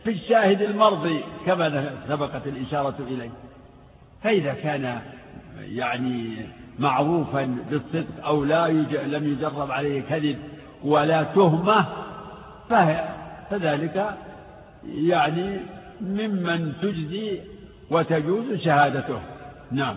[0.03, 3.29] في الشاهد المرضي كما سبقت الإشارة إليه.
[4.23, 5.01] فإذا كان
[5.59, 6.35] يعني
[6.79, 8.67] معروفا بالصدق أو لا
[9.05, 10.37] لم يجرب عليه كذب
[10.83, 11.85] ولا تهمة
[13.49, 14.17] فذلك
[14.85, 15.59] يعني
[16.01, 17.39] ممن تجزي
[17.91, 19.19] وتجوز شهادته.
[19.71, 19.95] نعم.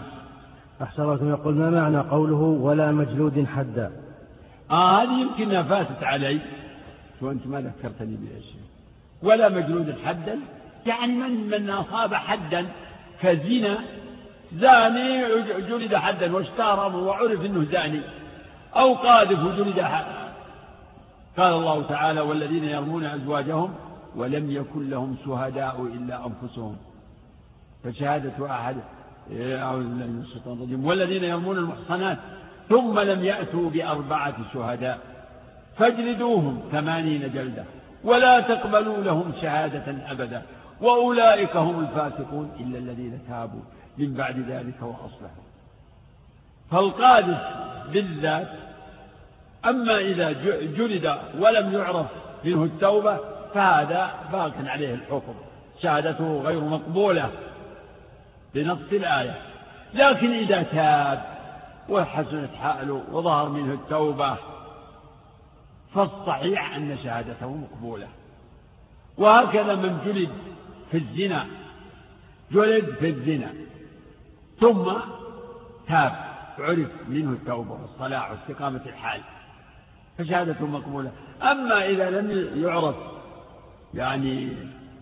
[0.82, 3.92] أحسن الله يقول ما معنى قوله ولا مجلود حدا؟
[4.70, 6.40] آه هذه يمكن فاتت علي.
[7.20, 8.60] وأنت ما ذكرتني بها شيء.
[9.22, 10.38] ولا مجلود حدا؟
[10.86, 12.66] يعني من من أصاب حدا
[13.22, 13.78] كزنا
[14.54, 15.22] زاني
[15.68, 18.00] جلد حدا واشتهر وعرف إنه زاني.
[18.76, 20.32] أو قاذف جلد حدا
[21.36, 23.74] قال الله تعالى والذين يرمون أزواجهم
[24.16, 26.76] ولم يكن لهم شهداء إلا أنفسهم.
[27.84, 28.76] فشهادة أحد
[29.32, 30.86] أعوذ بالله من الشيطان الرجيم.
[30.86, 32.18] والذين يرمون المحصنات
[32.68, 34.98] ثم لم يأتوا بأربعة شهداء
[35.78, 37.64] فاجلدوهم ثمانين جلدة
[38.04, 40.42] ولا تقبلوا لهم شهادة أبدا.
[40.80, 43.60] وأولئك هم الفاسقون إلا الذين تابوا
[43.98, 45.46] من بعد ذلك وأصلحوا.
[46.70, 47.38] فالقاذف
[47.92, 48.48] بالذات
[49.64, 50.32] أما إذا
[50.76, 52.06] جلد ولم يعرف
[52.44, 53.18] منه التوبة
[53.54, 55.34] فهذا باق عليه الحكم.
[55.82, 57.30] شهادته غير مقبولة.
[58.56, 59.42] بنص الآية.
[59.94, 61.36] لكن إذا تاب
[61.88, 64.36] وحسنت حاله وظهر منه التوبة
[65.94, 68.08] فالصحيح أن شهادته مقبولة.
[69.18, 70.30] وهكذا من جلد
[70.90, 71.46] في الزنا
[72.52, 73.52] جلد في الزنا
[74.60, 74.92] ثم
[75.88, 76.12] تاب
[76.58, 79.20] عرف منه التوبة والصلاح واستقامة الحال
[80.18, 81.12] فشهادته مقبولة.
[81.42, 82.96] أما إذا لم يعرف
[83.94, 84.56] يعني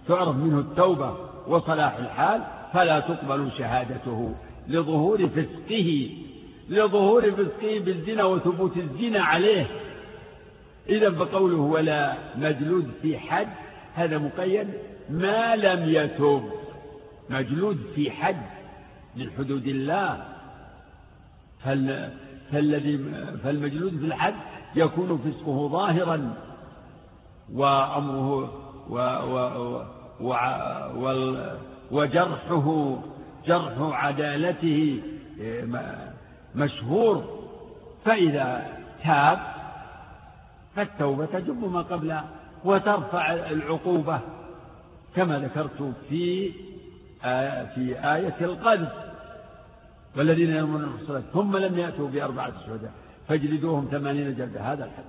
[0.09, 1.17] تعرف منه التوبة
[1.47, 2.43] وصلاح الحال
[2.75, 4.35] فلا تقبل شهادته
[4.69, 6.11] لظهور فسقه
[6.69, 9.67] لظهور فسقه بالزنا وثبوت الزنا عليه.
[10.89, 13.49] إذا فقوله ولا مجلود في حد
[13.95, 14.69] هذا مقيد.
[15.11, 16.43] ما لم يتوب
[17.31, 18.43] مجلود في حد
[19.17, 20.25] من حدود الله.
[21.65, 22.13] فال
[22.53, 22.99] فالذي
[23.45, 24.35] فالمجلود في الحد
[24.77, 26.35] يكون فسقه ظاهرا
[27.53, 28.51] وأمره
[28.91, 29.37] و و
[30.21, 30.35] و
[30.95, 31.47] و
[31.95, 32.97] وجرحه
[33.47, 35.03] جرح عدالته
[36.55, 37.45] مشهور.
[38.05, 38.67] فإذا
[39.05, 39.39] تاب
[40.77, 42.25] فالتوبة تجب ما قبلها
[42.65, 44.21] وترفع العقوبة
[45.17, 46.53] كما ذكرت في
[47.75, 48.93] في آية القذف.
[50.17, 52.93] والذين يرمون المحصنات ثم لم يأتوا بأربعة شهداء
[53.29, 54.61] فاجلدوهم ثمانين جلدة.
[54.61, 55.05] هذا الحد.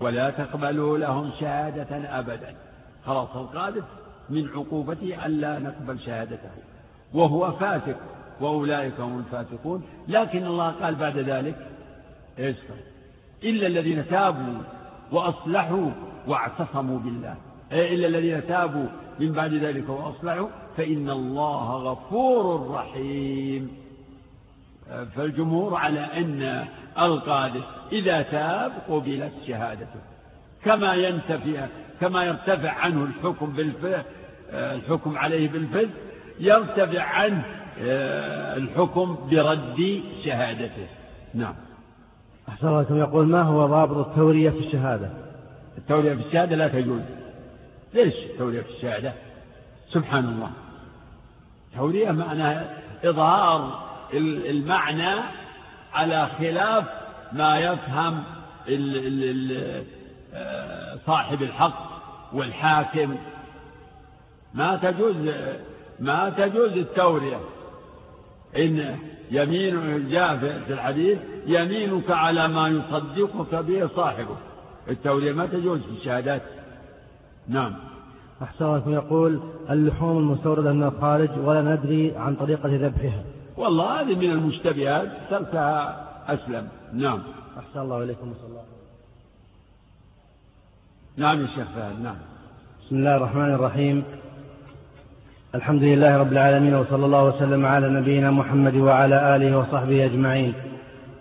[0.00, 2.54] ولا تقبلوا لهم شهادة أبدا.
[3.06, 3.84] خلاص القاذف.
[4.30, 6.50] من عقوبته ألا نقبل شهادته.
[7.14, 7.96] وهو فاسق
[8.40, 11.56] وأولئك هم الفاسقون لكن الله قال بعد ذلك
[12.38, 12.56] إيش
[13.44, 14.62] إلا الذين تابوا
[15.12, 15.90] وأصلحوا
[16.26, 17.36] واعتصموا بالله.
[17.72, 18.86] إلا الذين تابوا
[19.20, 23.70] من بعد ذلك وأصلحوا فإن الله غفور رحيم.
[25.16, 26.66] فالجمهور على أن
[26.98, 30.00] القادس إذا تاب قبلت شهادته.
[30.64, 31.68] كما ينتفي
[32.00, 34.04] كما يرتفع عنه الحكم بالف
[34.52, 35.88] الحكم عليه بالفذ
[36.40, 37.44] يرتفع عنه
[37.80, 40.86] آه، الحكم برد شهادته.
[41.34, 41.54] نعم.
[42.48, 45.10] أحسن الله يقول ما هو ضابط التورية في الشهادة؟
[45.78, 47.02] التورية في الشهادة لا تجوز.
[47.94, 49.12] ليش التورية في الشهادة؟
[49.92, 50.50] سبحان الله.
[51.72, 53.88] التورية معناها إظهار
[54.50, 55.20] المعنى
[55.92, 56.84] على خلاف
[57.32, 58.22] ما يفهم
[60.34, 61.87] آه، صاحب الحق.
[62.32, 63.16] والحاكم.
[64.54, 65.16] ما تجوز
[66.00, 67.40] ما تجوز التورية.
[68.56, 68.96] إن
[69.30, 74.36] يمين جاء في الحديث يمينك على ما يصدقك به صاحبه
[74.88, 76.42] التورية ما تجوز في الشهادات.
[77.48, 77.74] نعم.
[78.42, 79.40] أحسن الله يقول
[79.70, 83.24] اللحوم المستوردة من الخارج ولا ندري عن طريقة ذبحها.
[83.56, 86.68] والله هذه من المشتبهات تركها أسلم.
[86.92, 87.22] نعم.
[87.58, 88.30] أحسن الله إليكم.
[88.30, 88.77] وصلى الله
[91.18, 92.14] نعم يا شيخ فهد نعم.
[92.86, 94.04] بسم الله الرحمن الرحيم.
[95.54, 100.52] الحمد لله رب العالمين وصلى الله وسلم على نبينا محمد وعلى آله وصحبه أجمعين.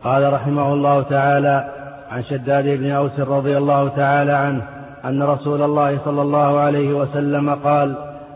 [0.03, 1.73] قال رحمه الله تعالى
[2.11, 4.61] عن شداد بن أوس رضي الله تعالى عنه
[5.05, 7.95] أن رسول الله صلى الله عليه وسلم قال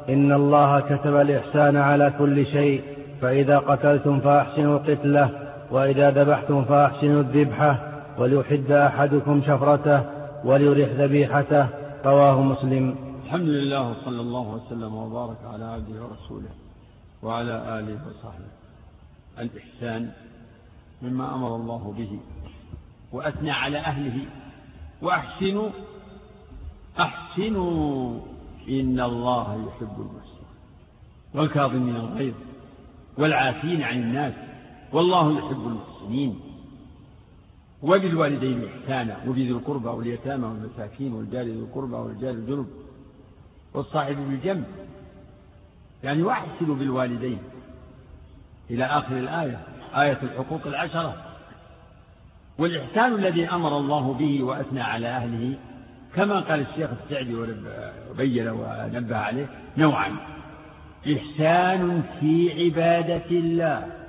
[0.09, 2.81] إن الله كتب الإحسان على كل شيء
[3.21, 5.29] فإذا قتلتم فأحسنوا القتلة
[5.71, 7.75] وإذا ذبحتم فأحسنوا الذبحة
[8.17, 11.67] وليحد أحدكم شفرته وليرح ذبيحته
[12.05, 12.95] رواه مسلم.
[13.25, 16.49] الحمد لله وصلى الله وسلم وبارك على عبده ورسوله
[17.23, 18.51] وعلى آله وصحبه.
[19.39, 20.11] الإحسان
[21.01, 22.19] مما أمر الله به
[23.11, 24.25] وأثنى على أهله.
[25.01, 25.69] وأحسنوا
[26.99, 28.19] أحسنوا
[28.69, 30.51] إن الله يحب المحسنين.
[31.35, 32.33] والكاظمين الغيظ
[33.17, 34.33] والعافين عن الناس
[34.93, 36.39] والله يحب المحسنين.
[37.83, 42.67] وبالوالدين إحسانا وبذي القربى واليتامى والمساكين والجار ذي القربى والجار الجنب
[43.73, 44.63] والصاحب بالجنب.
[46.03, 47.37] يعني واحسنوا بالوالدين.
[48.69, 49.59] إلى آخر الآية
[49.95, 51.15] آية الحقوق العشرة.
[52.57, 55.57] والإحسان الذي أمر الله به وأثنى على أهله
[56.15, 57.35] كما قال الشيخ السعدي
[58.11, 60.15] وبين ونبه عليه نوعا
[61.07, 64.00] إحسان في عبادة الله.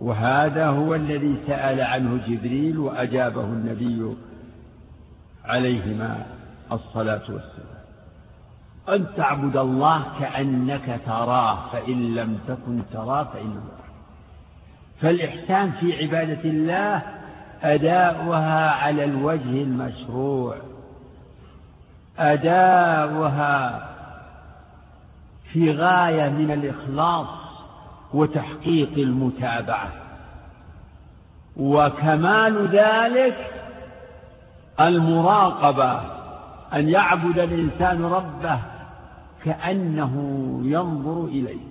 [0.00, 4.16] وهذا هو الذي سأل عنه جبريل وأجابه النبي
[5.44, 6.26] عليهما
[6.72, 7.76] الصلاة والسلام.
[8.88, 13.62] أن تعبد الله كأنك تراه فإن لم تكن تراه فإنه
[15.00, 17.02] فالإحسان في عبادة الله
[17.62, 20.56] أداؤها على الوجه المشروع.
[22.18, 23.88] أداؤها
[25.52, 27.45] في غاية من الإخلاص.
[28.14, 29.92] وتحقيق المتابعة.
[31.56, 33.52] وكمال ذلك
[34.80, 36.00] المراقبة
[36.74, 38.58] أن يعبد الإنسان ربه
[39.44, 40.14] كأنه
[40.64, 41.66] ينظر إليه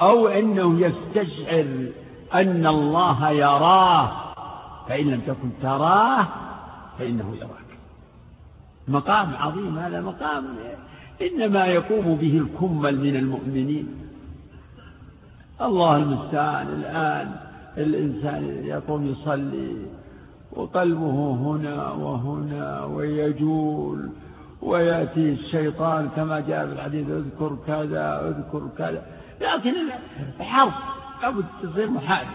[0.00, 1.86] أو أنه يستشعر
[2.34, 4.10] أن الله يراه
[4.88, 6.26] فإن لم تكن تراه
[6.98, 7.70] فإنه يراك.
[8.88, 10.44] مقام عظيم هذا مقام
[11.22, 14.09] إنما يقوم به الكمل من المؤمنين.
[15.62, 17.36] الله المستعان الآن
[17.78, 19.76] الإنسان يقوم يصلي
[20.52, 24.10] وقلبه هنا وهنا ويجول
[24.62, 29.02] ويأتي الشيطان كما جاء في الحديث اذكر كذا اذكر كذا.
[29.40, 29.74] لكن
[30.40, 30.72] حرب
[31.22, 32.28] لابد تصير محارب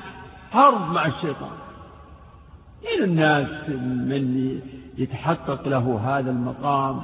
[0.51, 1.55] حرب مع الشيطان.
[2.83, 3.69] من الناس
[4.09, 4.59] من
[4.97, 7.01] يتحقق له هذا المقام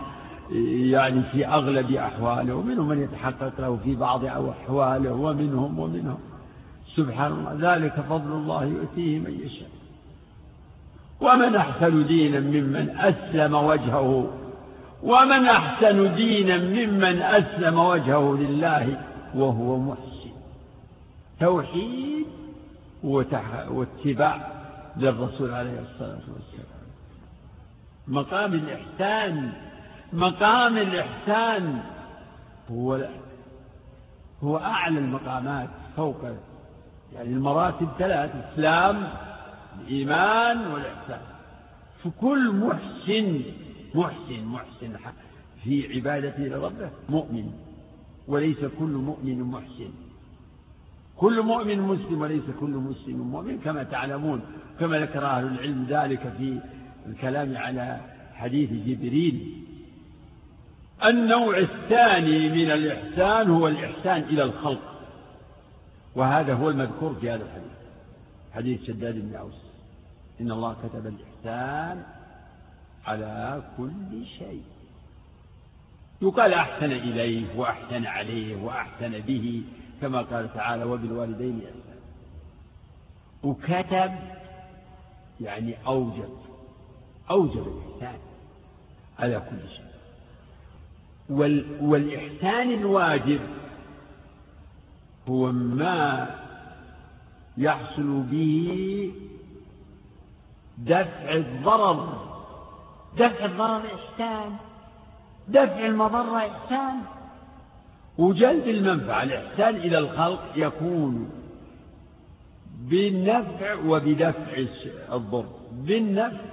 [0.92, 6.20] يعني في أغلب أحواله ومنهم من يتحقق له في بعض أحواله ومنهم ومنهم.
[6.96, 9.70] سبحان الله ذلك فضل الله يؤتيه من يشاء.
[11.22, 14.34] ومن أحسن دينا ممن أسلم وجهه
[15.04, 19.04] ومن أحسن دينا ممن أسلم وجهه لله
[19.36, 20.32] وهو محسن.
[21.40, 22.26] توحيد
[23.04, 24.48] واتباع
[24.98, 26.82] للرسول عليه الصلاة والسلام.
[28.08, 29.52] مقام الإحسان
[30.14, 31.84] مقام الإحسان
[32.72, 33.10] هو
[34.44, 36.22] هو أعلى المقامات فوق
[37.16, 39.08] يعني المراتب ثلاث الإسلام
[39.82, 41.22] الإيمان والإحسان.
[42.04, 43.42] فكل محسن
[43.96, 44.94] محسن محسن
[45.64, 47.52] في عبادته لربه مؤمن
[48.28, 49.92] وليس كل مؤمن محسن.
[51.18, 54.42] كل مؤمن مسلم وليس كل مسلم مؤمن كما تعلمون
[54.80, 56.60] كما ذكر أهل العلم ذلك في
[57.06, 58.00] الكلام على
[58.34, 59.61] حديث جبريل.
[61.04, 65.02] النوع الثاني من الإحسان هو الإحسان إلى الخلق.
[66.16, 67.72] وهذا هو المذكور في هذا الحديث.
[68.54, 69.62] حديث شداد بن أوس.
[70.42, 72.04] إن الله كتب الإحسان
[73.06, 74.64] على كل شيء.
[76.22, 79.64] يقال أحسن إليه وأحسن عليه وأحسن به
[80.02, 82.00] كما قال تعالى وبالوالدين إحسان
[83.44, 84.12] وكتب
[85.42, 86.38] يعني أوجب
[87.30, 88.20] أوجب الإحسان
[89.20, 89.81] على كل شيء.
[91.30, 93.40] والإحسان الواجب
[95.30, 96.30] هو ما
[97.58, 99.12] يحصل به
[100.78, 102.32] دفع الضرر.
[103.18, 104.56] دفع الضرر إحسان.
[105.48, 107.02] دفع المضرة إحسان.
[108.18, 111.30] وجلب المنفعة الإحسان إلى الخلق يكون
[112.80, 114.66] بالنفع وبدفع
[115.14, 115.46] الضر.
[115.72, 116.52] بالنفع.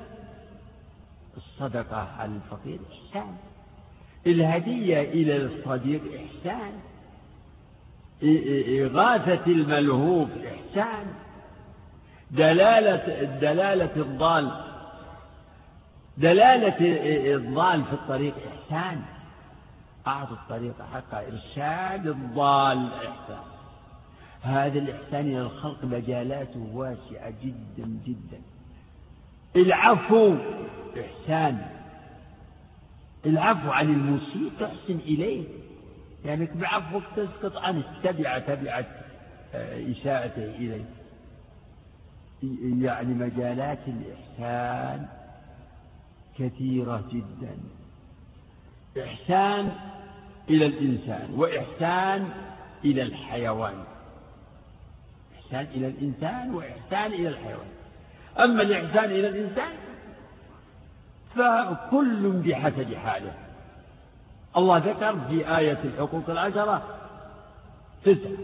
[1.37, 3.37] الصدقة على الفقير إحسان.
[4.29, 6.73] الهدية إلى الصديق إحسان.
[8.83, 11.07] إغاثة الملهوف إحسان.
[12.31, 14.51] دلالة دلالة الضال.
[16.19, 16.77] دلالة
[17.35, 19.03] الضال في الطريق إحسان.
[20.07, 23.43] أعطوا الطريق حق إرشاد الضال إحسان.
[24.43, 28.41] هذا الإحسان إلى الخلق مجالاته واسعة جدا جدا.
[29.57, 30.37] العفو
[31.01, 31.78] إحسان.
[33.27, 35.45] العفو عن المسيء تحسن إليه.
[36.25, 38.87] يعني بعفوك تسقط عنه تبع تبعة
[39.55, 40.85] آه، إساءته إليه.
[42.87, 45.07] يعني مجالات الإحسان
[46.39, 47.57] كثيرة جدا.
[49.05, 49.73] إحسان
[50.51, 52.29] إلى الإنسان وإحسان
[52.85, 53.85] إلى الحيوان.
[55.39, 57.69] إحسان إلى الإنسان وإحسان إلى الحيوان.
[58.39, 59.88] أما الإحسان إلى الإنسان
[61.35, 63.35] فكل بحسب حاله.
[64.57, 66.83] الله ذكر في آية الحقوق العشرة
[68.05, 68.39] تسعة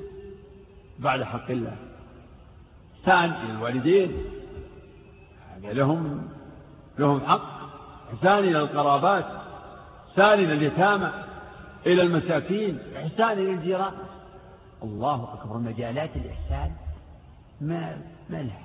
[0.99, 1.77] بعد حق الله.
[3.01, 4.25] إحسان إلى الوالدين
[5.57, 6.29] هذا لهم
[6.99, 7.55] لهم حق.
[8.15, 9.25] إحسان إلى القرابات
[10.09, 11.11] إحسان إلى اليتامى
[11.87, 13.93] إلى المساكين إحسان إلى الجيران.
[14.83, 16.73] الله أكبر مجالات الإحسان.
[17.61, 17.99] ما
[18.31, 18.61] ما لها.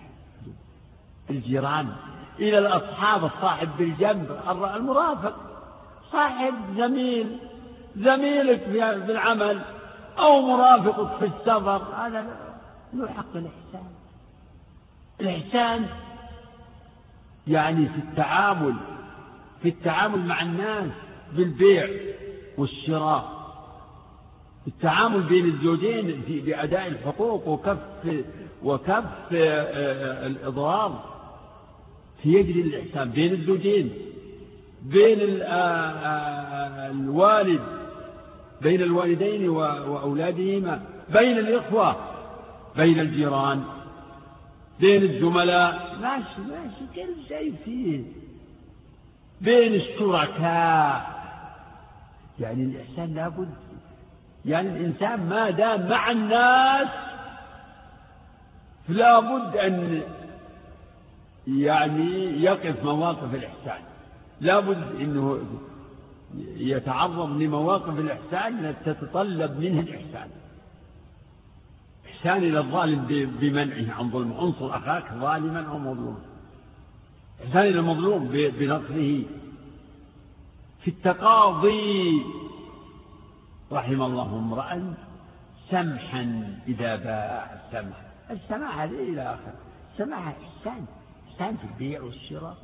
[1.30, 1.96] الجيران
[2.40, 4.40] إلى الأصحاب الصاحب بالجنب
[4.76, 5.36] المرافق.
[6.11, 7.38] صاحب زميل
[7.95, 9.61] زميلك في العمل
[10.20, 11.82] أو مرافقك في السفر.
[11.95, 12.26] هذا
[12.94, 13.91] له حق الإحسان.
[15.22, 15.86] الإحسان
[17.48, 18.76] يعني في التعامل
[19.61, 20.91] في التعامل مع الناس
[21.34, 21.90] بالبيع
[22.57, 23.40] والشراء.
[24.68, 28.24] التعامل بين الزوجين بأداء الحقوق وكف
[28.64, 31.19] وكف الإضرار.
[32.26, 33.91] يجري الإحسان بين الزوجين
[34.84, 35.18] بين
[36.91, 37.62] الوالد
[38.62, 41.96] بين الوالدين وأولادهما بين الإخوة
[42.76, 43.64] بين الجيران
[44.80, 45.98] بين الزملاء.
[46.02, 48.04] ماشي ماشي كل شيء فيه.
[49.41, 51.20] بين الشركاء.
[52.40, 53.50] يعني الإحسان لابد.
[54.46, 56.88] يعني الإنسان ما دام مع الناس
[58.90, 60.02] لابد أن
[61.58, 63.82] يعني يقف مواقف الإحسان.
[64.42, 65.40] لابد أنه
[66.58, 70.30] يتعرض لمواقف الإحسان تتطلب منه الإحسان.
[72.06, 73.06] إحسان إلى الظالم
[73.40, 74.42] بمنعه عن ظلمه.
[74.42, 76.22] انصر أخاك ظالما أو مظلوما.
[77.44, 79.24] إحسان إلى المظلوم بنصره.
[80.82, 82.26] في التقاضي
[83.72, 84.94] رحم الله امرأ
[85.70, 87.98] سمحا إذا باع السمح
[88.32, 89.54] السماح هذه إلى آخر.
[89.94, 90.86] السماح إحسان.
[91.40, 92.57] إحسان في البيع والشراء.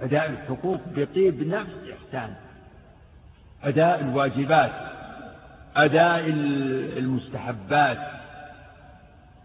[0.00, 2.34] أداء الحقوق بطيب نفس إحسان.
[3.62, 4.72] أداء الواجبات
[5.76, 6.24] أداء
[6.98, 7.98] المستحبات.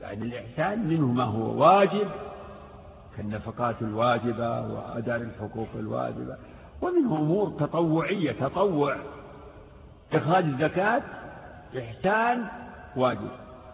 [0.01, 2.07] يعني الإحسان منه ما هو واجب
[3.17, 6.38] كالنفقات الواجبة وأداء الحقوق الواجبة.
[6.81, 8.97] ومنه أمور تطوعية تطوع.
[10.13, 11.01] إخراج الزكاة
[11.77, 12.47] إحسان
[12.95, 13.31] واجب.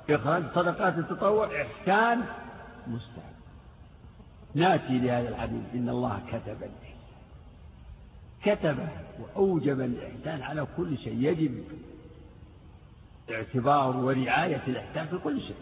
[0.10, 2.22] إخراج صدقات التطوع إحسان
[2.88, 3.33] مستحب.
[4.56, 5.64] نأتي لهذا الحديث.
[5.74, 6.94] إن الله كتب الإحسان.
[8.44, 8.88] كتب
[9.20, 11.18] وأوجب الإحسان على كل شيء.
[11.20, 11.64] يجب
[13.32, 15.56] اعتبار ورعاية الإحسان في كل شيء.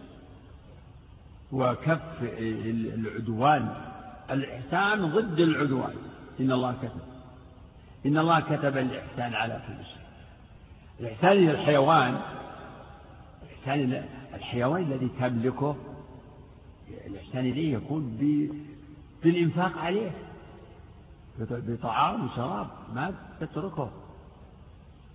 [1.51, 3.75] وكف العدوان.
[4.31, 5.95] الإحسان ضد العدوان.
[6.39, 7.01] إن الله كتب.
[8.05, 10.01] إن الله كتب الإحسان على كل شيء.
[10.99, 12.21] الإحسان إلى الحيوان.
[13.43, 15.75] الإحسان الحيوان الذي تملكه.
[17.07, 18.17] الإحسان إليه يكون
[19.23, 20.11] بالإنفاق عليه.
[21.39, 23.89] بطعام وشراب ما تتركه.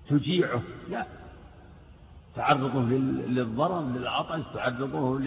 [0.09, 0.63] تجيعه.
[0.91, 1.07] لا.
[2.35, 2.81] تعرضه
[3.29, 5.19] للضرر للعطش تعرضه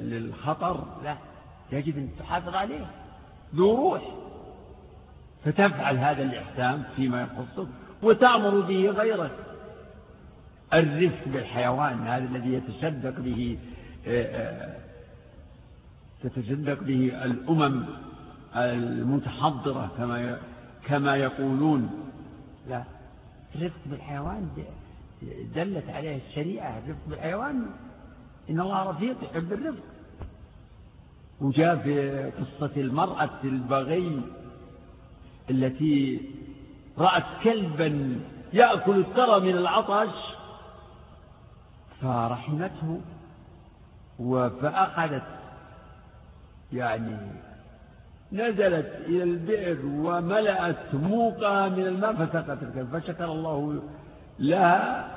[0.00, 0.84] للخطر.
[1.04, 1.16] لا.
[1.72, 2.86] يجب أن تحافظ عليه.
[3.54, 4.02] ذو روح.
[5.44, 7.68] فتفعل هذا الإحسان فيما يخصك
[8.02, 9.32] وتأمر به غيرك.
[10.74, 13.58] الرفق بالحيوان هذا الذي يتصدق به
[16.24, 17.84] تتصدق به الأمم
[18.56, 20.38] المتحضرة كما
[20.86, 21.90] كما يقولون.
[22.68, 22.84] لا.
[23.54, 24.48] الرفق بالحيوان
[25.54, 26.78] دلت عليه الشريعة.
[26.78, 27.66] الرفق بالحيوان
[28.50, 29.82] إن الله رفيق يحب الرفق.
[31.40, 34.20] وجاء في قصة المرأة البغي
[35.50, 36.20] التي
[36.98, 38.20] رأت كلبا
[38.52, 40.14] يأكل الثرى من العطش
[42.00, 43.00] فرحمته
[44.62, 45.33] فأخذت
[46.74, 47.16] يعني
[48.32, 53.82] نزلت إلى البئر وملأت موقها من الماء فسقت الكلب فشكر الله
[54.38, 55.08] لها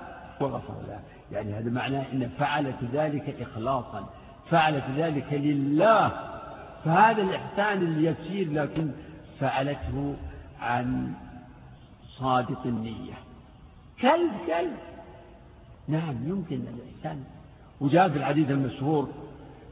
[0.42, 1.02] وغفر لها.
[1.32, 4.10] يعني هذا معناه أن فعلت ذلك إخلاصا
[4.50, 6.12] فعلت ذلك لله.
[6.86, 8.92] فهذا الإحسان اليسير لكن
[9.40, 10.16] فعلته
[10.62, 11.14] عن
[12.20, 13.14] صادق النية.
[14.02, 14.78] كلب كلب.
[15.88, 17.24] نعم يمكن الإحسان.
[17.82, 19.10] وجاء في الحديث المشهور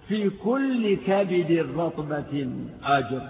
[0.08, 2.50] في كل كبد رطبة.
[2.84, 3.28] أجر.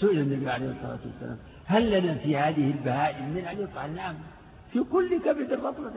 [0.00, 4.14] سئل النبي عليه الصلاة والسلام هل لنا في هذه البهائم؟ من أن يقال نعم.
[4.72, 5.92] في كل كبد رطبة.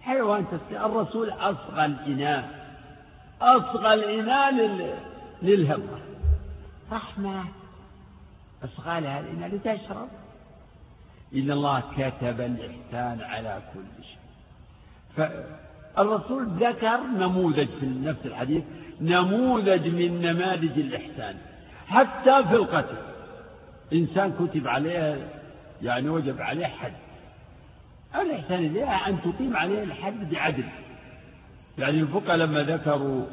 [0.00, 2.64] حيوان تسقي الرسول أصغى الإناء
[3.40, 4.52] أصغى الإناء
[5.42, 5.98] للهبة
[6.92, 7.44] رحمة.
[8.64, 10.08] أصغى لها الإناء لتشرب.
[11.34, 14.18] إن الله كتب الإحسان على كل شيء.
[15.96, 18.62] فالرسول ذكر نموذج في نفس الحديث
[19.00, 21.34] نموذج من نماذج الإحسان
[21.86, 22.96] حتى في القتل.
[23.92, 25.28] إنسان كتب عليه
[25.82, 26.92] يعني وجب عليه حد.
[28.14, 30.64] الإحسان إليها أن تقيم عليه الحد بعدل.
[31.78, 33.24] يعني الفقهاء لما ذكروا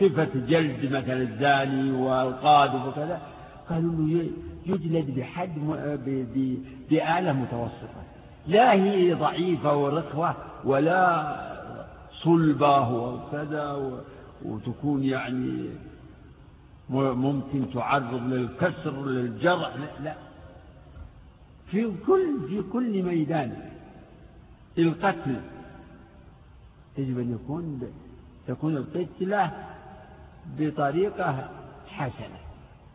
[0.00, 3.20] صفة جلد مثلا الزاني والقاذف وكذا
[3.70, 4.30] قالوا له
[4.66, 5.58] يجلد بحد
[6.90, 8.02] بآلة متوسطة.
[8.46, 11.36] لا هي ضعيفة ورخوة ولا
[12.22, 13.92] صلبة وكذا
[14.44, 15.68] وتكون يعني
[16.90, 19.70] ممكن تعرض للكسر للجرح
[20.02, 20.14] لا
[21.70, 23.70] في كل في كل ميدان
[24.78, 25.40] القتل
[26.98, 27.80] يجب أن يكون
[28.46, 29.52] تكون القتلة
[30.58, 31.48] بطريقة
[31.88, 32.38] حسنة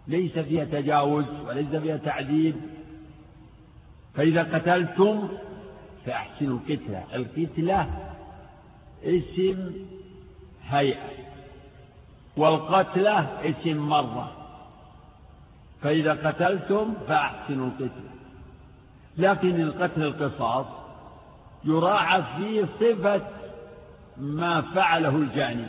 [0.07, 2.55] ليس فيها تجاوز وليس فيها تعذيب.
[4.15, 5.29] فإذا قتلتم
[6.05, 7.03] فأحسنوا القتلة.
[7.13, 7.89] القتلة
[9.03, 9.71] اسم
[10.69, 11.09] هيئة
[12.37, 14.31] والقتلة اسم مرة.
[15.81, 18.11] فإذا قتلتم فأحسنوا القتلة.
[19.17, 20.65] لكن القتل القصاص
[21.65, 23.21] يراعى فيه صفة
[24.17, 25.67] ما فعله الجاني.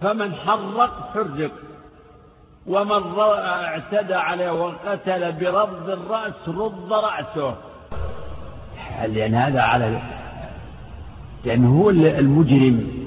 [0.00, 1.52] فمن حرق حرق.
[2.66, 7.54] ومن اعتدى عليه وقتل برض الرأس رض رأسه.
[9.06, 10.00] لأن هذا على
[11.44, 13.01] لأنه هو المجرم.